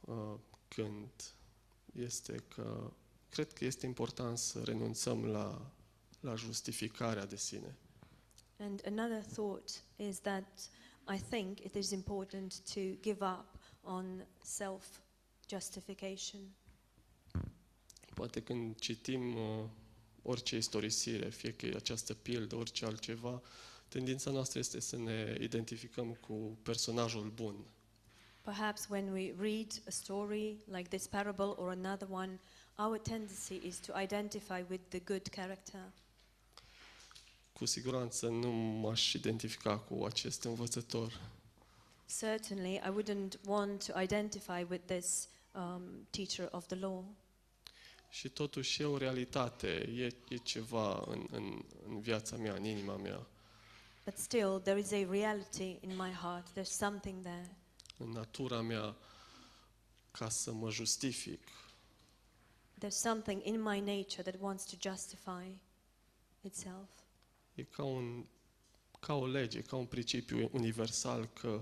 [0.00, 0.34] uh,
[0.76, 1.34] gând
[1.92, 2.92] este că
[3.28, 5.72] cred că este important să renunțăm la,
[6.20, 7.76] la justificarea de sine.
[8.58, 10.70] And another thought is that
[11.14, 15.00] I think it is important to give up on self
[15.52, 16.40] justification.
[18.14, 19.64] Poate când citim uh,
[20.22, 23.42] orice istorisire, fie că e această pildă, orice altceva,
[23.88, 27.54] tendința noastră este să ne identificăm cu personajul bun.
[28.40, 32.40] Perhaps when we read a story like this parable or another one,
[32.78, 35.92] our tendency is to identify with the good character.
[37.52, 41.20] Cu siguranță nu m-aș identifica cu acest învățător.
[42.18, 47.14] Certainly, I wouldn't want to identify with this um, teacher of the law.
[48.08, 52.96] Și totuși e o realitate, e, e ceva în, în, în viața mea, în inima
[52.96, 53.26] mea,
[54.04, 56.46] But still, there is a reality in my heart.
[56.54, 57.56] There's something there.
[57.98, 58.96] în natura mea,
[60.10, 61.40] ca să mă justific.
[62.84, 65.46] There's something in my nature that wants to justify
[66.40, 66.88] itself.
[67.54, 68.24] E ca, un,
[69.00, 71.60] ca o lege, ca un principiu universal că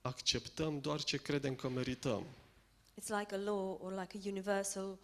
[0.00, 2.26] acceptăm doar ce credem că merităm.
[3.02, 4.98] It's like a law or like a universal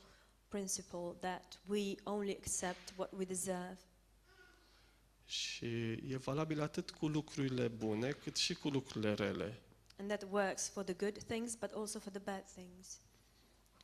[0.48, 3.78] principle that we only accept what we deserve.
[5.24, 9.60] Și e valabil atât cu lucrurile bune, cât și cu lucrurile rele.
[9.96, 12.98] And that works for the good things, but also for the bad things.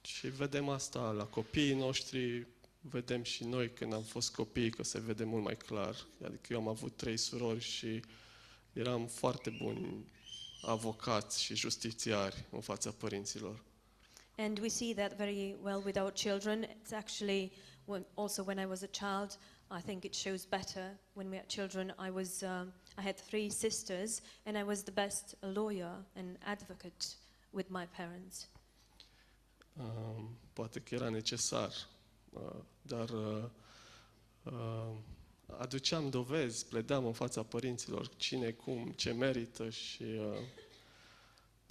[0.02, 2.46] Și vedem asta la copiii noștri,
[2.80, 6.06] vedem și noi când am fost copii, că se vede mult mai clar.
[6.24, 8.02] Adică eu am avut trei surori și
[8.72, 10.12] eram foarte buni
[10.62, 13.62] avocați și justițiari în fața părinților.
[14.38, 16.64] And we see that very well with our children.
[16.64, 17.52] It's actually
[17.86, 19.36] when, also when I was a child,
[19.70, 21.92] I think it shows better when we are children.
[21.98, 27.16] I was, um, I had three sisters, and I was the best lawyer and advocate
[27.52, 28.48] with my parents.
[29.80, 31.72] Um, poate că era necesar,
[32.30, 33.44] uh, dar uh,
[34.42, 34.96] uh,
[35.58, 40.38] aduceam dovezi, pledam în fața părinților cine, cum, ce merită și uh,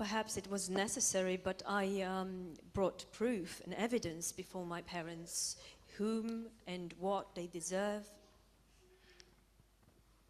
[0.03, 5.55] Perhaps it was necessary, but I um, brought proof and evidence before my parents
[5.97, 8.03] whom and what they deserve.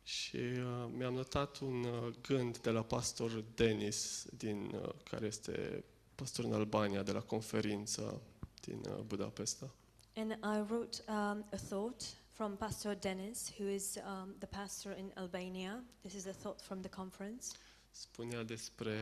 [0.03, 5.83] Și uh, mi-am notat un uh, gând de la pastor Denis, din, uh, care este
[6.15, 8.21] pastor în Albania, de la conferința
[8.61, 9.69] din uh, Budapesta.
[10.15, 15.11] And I wrote um, a thought from Pastor Dennis, who is um, the pastor in
[15.17, 15.83] Albania.
[16.01, 17.53] This is a thought from the conference.
[17.95, 18.97] Spunea despre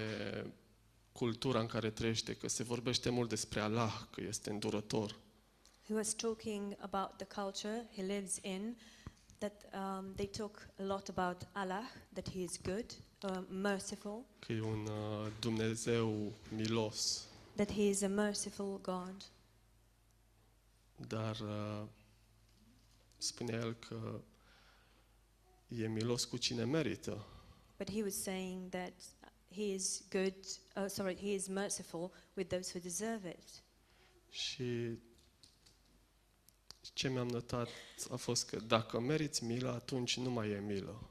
[1.11, 5.19] cultura în care trăiește, că se vorbește mult despre Allah, că este îndurător.
[5.87, 8.77] Who was talking about the culture he lives in,
[9.37, 11.83] that um, they talk a lot about Allah,
[12.13, 18.01] that he is good, uh, merciful, că e un uh, Dumnezeu milos, that he is
[18.01, 19.31] a merciful God.
[21.07, 21.83] dar uh,
[23.17, 24.21] spunea el că
[25.67, 27.25] e milos cu cine merită.
[27.81, 28.93] But he was saying that
[29.49, 30.35] he is good,
[30.75, 33.63] uh, sorry, he is merciful with those who deserve it.
[34.29, 34.97] Și
[36.93, 37.67] ce mi-am notat
[38.11, 41.09] a fost că dacă meriți milă, atunci nu mai e milă.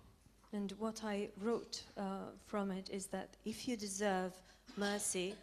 [0.52, 4.34] And what I wrote uh, from it is that if you deserve
[4.76, 5.34] mercy,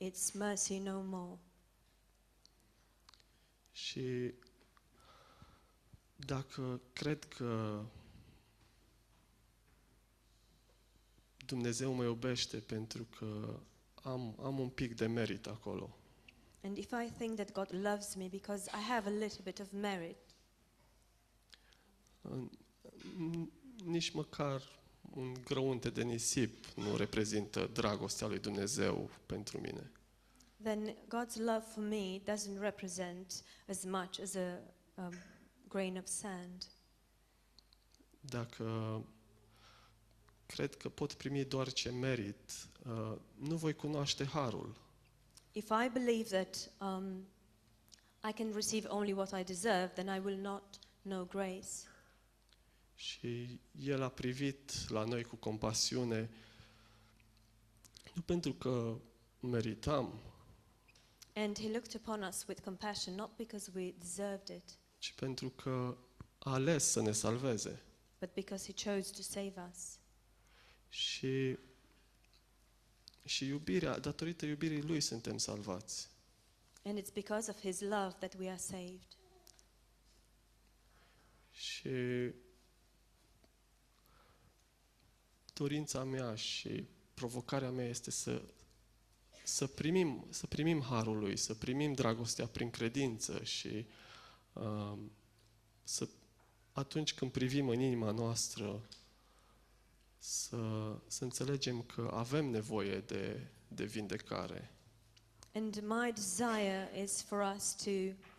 [0.00, 1.38] it's mercy no more.
[3.72, 4.34] Și
[6.16, 7.82] dacă cred că
[11.52, 13.58] Dumnezeu mă iubește pentru că
[14.02, 15.96] am, am un pic de merit acolo,
[16.64, 19.66] And if I think that God loves me because I have a little bit of
[19.72, 20.16] merit,
[22.22, 22.50] N-
[23.84, 24.62] nici măcar
[25.14, 29.90] un grăunte de nisip nu reprezintă dragostea lui Dumnezeu pentru mine.
[30.62, 34.58] then God's love for me doesn't represent as much as a
[34.94, 35.12] um,
[35.68, 36.66] grain of sand.
[38.20, 38.64] Dacă
[40.52, 44.76] cred că pot primi doar ce merit, uh, nu voi cunoaște harul.
[45.52, 47.26] If I believe that um,
[48.28, 50.62] I can receive only what I deserve, then I will not
[51.02, 51.68] know grace.
[52.94, 56.30] Și El a privit la noi cu compasiune,
[58.14, 58.98] nu pentru că
[59.40, 60.20] meritam,
[61.34, 65.96] And He looked upon us with compassion, not because we deserved it, ci pentru că
[66.38, 67.82] a ales să ne salveze.
[68.20, 69.98] but because He chose to save us.
[70.92, 71.58] Și,
[73.24, 76.08] și iubirea, datorită iubirii Lui suntem salvați.
[76.84, 79.06] And it's because of His love that we are saved.
[81.50, 81.90] Și
[85.52, 86.84] dorința mea și
[87.14, 88.42] provocarea mea este să,
[89.44, 93.86] să, primim, să primim harul lui, să primim dragostea prin credință și
[94.52, 95.12] um,
[95.82, 96.08] să,
[96.72, 98.82] atunci când privim în inima noastră
[100.24, 100.56] să,
[101.06, 104.70] să înțelegem că avem nevoie de, de vindecare.
[105.54, 107.90] And my desire is for us to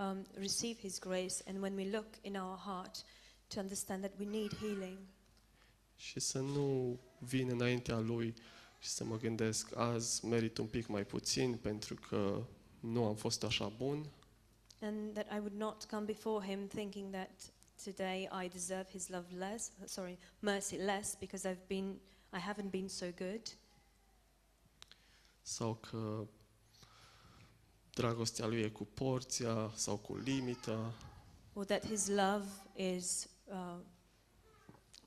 [0.04, 3.04] um, receive His grace, and when we look in our heart,
[3.48, 4.98] to understand that we need healing.
[5.96, 8.34] Și să nu vin înaintea lui
[8.80, 12.44] și să mă gândesc azi merit un pic mai puțin pentru că
[12.80, 14.06] nu am fost așa bun,
[14.84, 17.52] And that I would not come before Him thinking that
[17.84, 22.00] today I deserve His love less, uh, sorry, mercy less, because I've been,
[22.34, 23.42] I haven't been so good,
[25.42, 26.28] sau că
[27.94, 30.94] dragostea lui e cu porția sau cu limita,
[31.54, 33.78] or that His love is uh,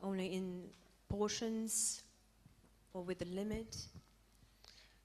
[0.01, 0.63] only in
[1.07, 2.03] portions
[2.93, 3.75] or with a limit.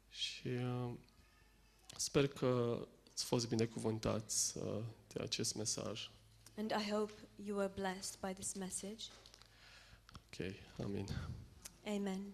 [0.10, 0.92] și uh,
[1.98, 2.80] sper că
[3.12, 4.84] ați fost binecuvântați uh,
[5.14, 6.10] de acest mesaj.
[6.58, 9.10] And I hope you were blessed by this message.
[10.28, 11.08] Ok, amin.
[11.88, 12.34] Amen.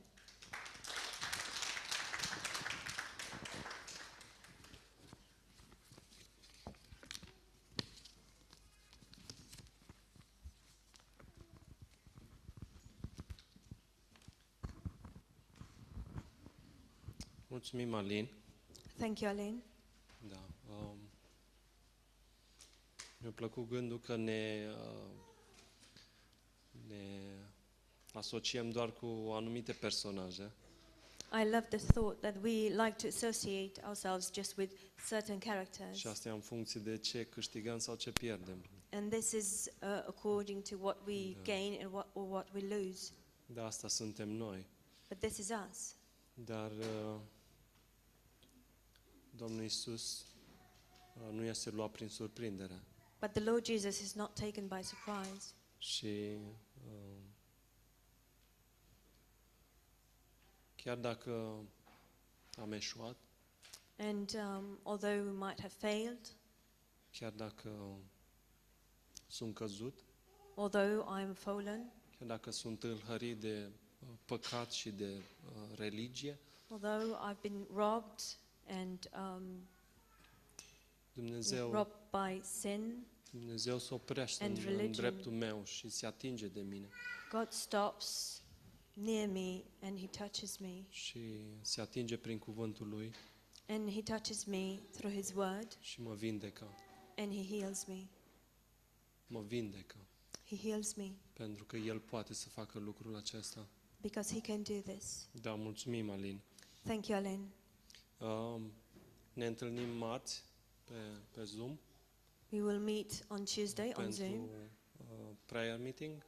[17.58, 18.28] Mulțumim, Alin.
[18.98, 19.64] Thank you, Aline.
[20.30, 20.57] Da.
[23.28, 25.10] Um, mi-a plăcut gândul că ne, uh,
[26.88, 27.34] ne
[28.14, 30.52] asociem doar cu anumite personaje
[31.32, 34.74] I love the thought that we like to associate ourselves just with
[35.10, 35.98] certain characters.
[35.98, 38.66] și asta e în funcție de ce câștigăm sau ce pierdem.
[38.92, 41.42] And this is uh, according to what we Da.
[41.42, 43.12] gain and what, or what we lose.
[43.46, 44.66] De asta suntem noi.
[45.10, 45.96] But this is us.
[46.34, 47.20] Dar uh,
[49.36, 50.26] Domnul Isus
[51.16, 52.82] uh, nu este luat prin surprindere.
[53.20, 55.54] But the Lord Jesus is not taken by surprise.
[55.78, 56.38] Și
[56.88, 57.18] uh,
[60.76, 61.60] chiar dacă
[62.60, 63.16] am eșuat,
[64.00, 66.36] And um, although we might have failed,
[67.12, 67.70] chiar dacă
[69.28, 70.00] sunt căzut,
[70.56, 76.40] although I'm fallen, chiar dacă sunt tâlhărit de uh, păcat și de uh, religie,
[76.70, 78.22] although I've been robbed
[78.68, 79.68] and um,
[81.14, 84.92] Dumnezeu, robbed by sin, Dumnezeu se oprește and în, în religion.
[84.92, 86.90] dreptul meu și se atinge de mine
[87.32, 88.42] God stops
[88.94, 90.84] near me and He touches me.
[90.90, 91.20] și
[91.62, 93.12] se atinge prin cuvântul Lui
[93.68, 96.68] And He touches me through His word și mă vindecă.
[97.18, 98.08] and He heals me.
[99.28, 99.96] Mă vindecă.
[100.46, 103.68] He heals me Pentru că El poate să facă lucrul acesta.
[104.02, 105.28] because He can do this.
[105.42, 106.40] Da, mulțumim, Alin.
[106.84, 107.50] Thank you, Alan.
[108.18, 108.72] Um,
[109.34, 110.44] ne întâlnim marți
[110.84, 110.94] pe,
[111.32, 111.78] pe Zoom
[112.50, 114.50] We will meet on Tuesday on Zoom pentru
[114.98, 116.24] uh, prayer meeting.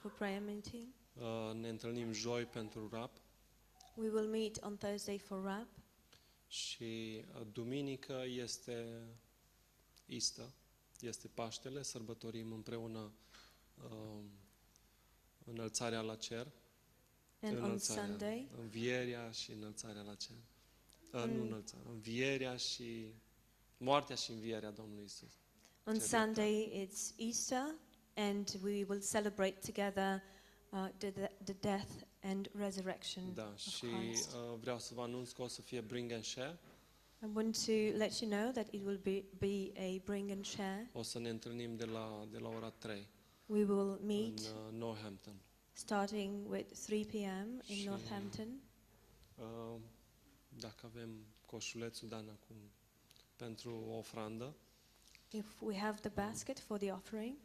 [0.00, 0.86] for prayer meeting.
[1.14, 3.20] Uh, ne întâlnim joi pentru rap
[3.94, 5.66] We will meet on Thursday for rap.
[6.46, 9.06] și uh, duminică este
[10.06, 10.52] Istă,
[11.00, 13.12] este Paștele, sărbătorim împreună
[13.90, 14.20] uh,
[15.44, 16.46] înălțarea la cer,
[17.40, 20.36] And on înălțarea, Sunday, învierea și înălțarea la cer.
[21.12, 23.12] Uh, On- nu înălțarea, învierea și
[23.76, 25.32] moartea și învierea Domnului Isus.
[25.88, 27.74] On Ce Sunday it's Easter,
[28.16, 30.22] and we will celebrate together
[30.72, 31.10] uh, the,
[31.44, 31.90] the death
[32.22, 34.32] and resurrection Da, of și Christ.
[34.34, 36.58] uh, vreau să vă anunț că o să fie bring and share.
[37.22, 40.90] I want to let you know that it will be, be a bring and share.
[40.92, 43.08] O să ne întâlnim de la, de la ora 3
[43.46, 45.34] We will în meet uh, Northampton.
[45.72, 47.62] starting with 3 p.m.
[47.66, 48.60] in Și- Northampton.
[49.34, 49.80] Uh,
[50.48, 52.56] dacă avem coșulețul, Dan, acum
[53.36, 54.54] pentru o ofrandă.
[55.30, 57.36] If we have the basket for the offering,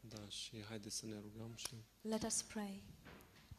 [0.00, 1.74] Da, și haideți să ne rugăm și...
[2.00, 2.82] let us pray.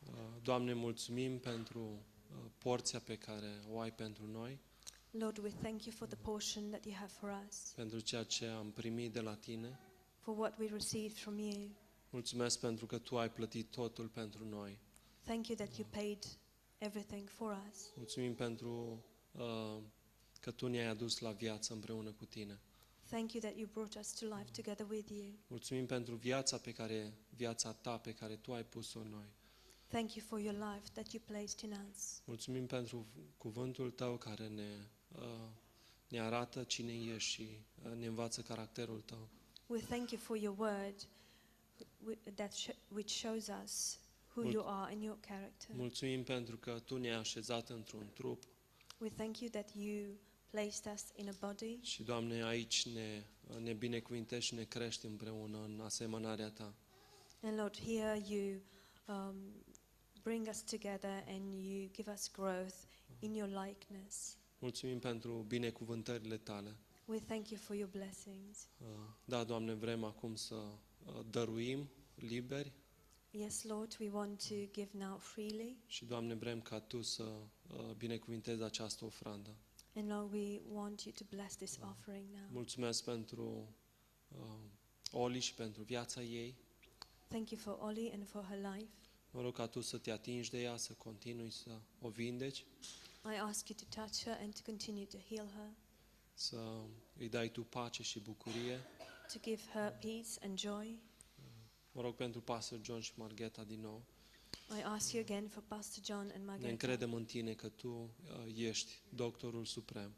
[0.07, 4.59] Uh, Doamne, mulțumim pentru uh, porția pe care o ai pentru noi,
[5.11, 8.45] Lord, we thank you for the portion that you have for us, pentru ceea ce
[8.45, 9.79] am primit de la Tine.
[10.19, 11.69] for what we received from you.
[12.09, 14.77] Mulțumesc pentru că Tu ai plătit totul pentru noi.
[15.23, 16.25] Thank you that you paid
[16.77, 17.91] everything for us.
[17.95, 19.77] Mulțumim pentru uh,
[20.39, 22.59] că Tu ne-ai adus la viață împreună cu Tine.
[23.09, 25.25] Thank you that you brought us to life together with you.
[25.47, 29.27] Mulțumim pentru viața pe care, viața Ta pe care Tu ai pus-o în noi.
[29.87, 32.21] Thank you for your life that you placed in us.
[32.25, 33.05] Mulțumim pentru
[33.37, 35.47] cuvântul Tău care ne, uh,
[36.07, 37.47] ne arată cine ești și
[37.85, 39.27] uh, ne învață caracterul Tău.
[39.67, 41.07] We thank you for your word
[42.11, 43.99] wh- that sh- which shows us
[44.35, 45.75] who Mul- you are and your character.
[45.75, 48.43] Mulțumim pentru că Tu ne-ai așezat într-un trup
[48.97, 50.13] We thank you that you
[50.49, 51.79] placed us in a body.
[51.81, 53.23] și, Doamne, aici ne,
[53.59, 56.73] ne binecuvintești și ne crești împreună în asemănarea Ta.
[57.41, 58.59] And Lord, here you
[59.07, 59.35] um,
[60.23, 62.75] bring us together and you give us growth
[63.19, 64.37] in your likeness.
[64.59, 66.75] Mulțumim pentru binecuvântările Tale.
[67.05, 68.67] We thank you for your blessings.
[68.81, 68.87] Uh,
[69.25, 72.71] Da, Doamne, vrem acum să uh, dăruim liberi
[73.31, 75.77] Yes, Lord, we want to give now freely.
[75.85, 79.55] și, Doamne, vrem ca Tu să uh, binecuvintezi această ofrandă.
[79.99, 82.47] And Lord, we want you to bless this offering now.
[82.51, 83.75] Mulțumesc pentru
[84.27, 84.41] uh,
[85.11, 86.55] Oli și pentru viața ei.
[87.27, 88.91] Thank you for Ollie and for her life.
[89.31, 92.65] Mă rog ca Tu să te atingi de ea, să continui să o vindeci,
[93.25, 95.69] I ask you to touch her and to continue to heal her,
[96.33, 96.81] să
[97.17, 98.79] îi dai Tu pace și bucurie.
[99.33, 100.99] to give her peace and joy.
[101.91, 104.03] Mă rog pentru Pastor John și Margheta din nou.
[104.77, 106.71] I ask you again for Pastor John and Ne Margaret.
[106.71, 108.09] încredem în Tine că Tu uh,
[108.55, 110.13] ești doctorul suprem.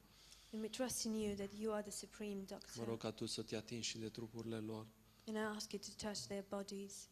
[0.54, 2.88] And we trust in you that you are the supreme Mă doctor.
[2.88, 4.88] rog ca Tu să te atingi și de trupurile lor.
[5.26, 7.08] And I ask you to touch their bodies.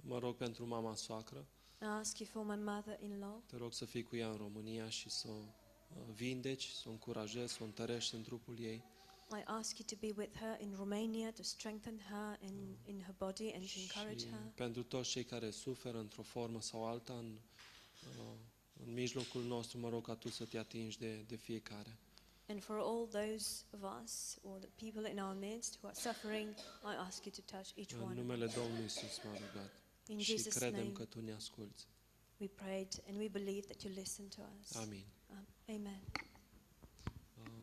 [0.00, 1.46] Mă rog pentru mama soacră.
[1.80, 3.42] I ask you for my mother-in-law.
[3.46, 5.32] Te rog să fii cu ea în România și să o
[5.96, 8.84] uh, vindeci, să o încurajezi, să o întărești în trupul ei.
[9.38, 13.14] I ask you to be with her in Romania, to strengthen her in, in her
[13.18, 14.40] body and to encourage Și her.
[14.54, 17.38] pentru toți cei care suferă într-o formă sau alta în,
[18.18, 18.24] uh,
[18.86, 21.96] în mijlocul nostru, mă rog ca Tu să te atingi de, de fiecare.
[22.48, 26.48] And for all those of us or the people in our midst who are suffering,
[26.82, 28.10] I ask you to touch each În one.
[28.10, 28.62] of numele them.
[28.62, 29.70] Domnului Isus m-a rugat
[30.06, 31.86] In și Jesus' credem name, că Tu ne asculți.
[32.40, 34.74] we prayed and we believe that you listen to us.
[34.76, 35.04] Amin.
[35.30, 36.00] Um, amen.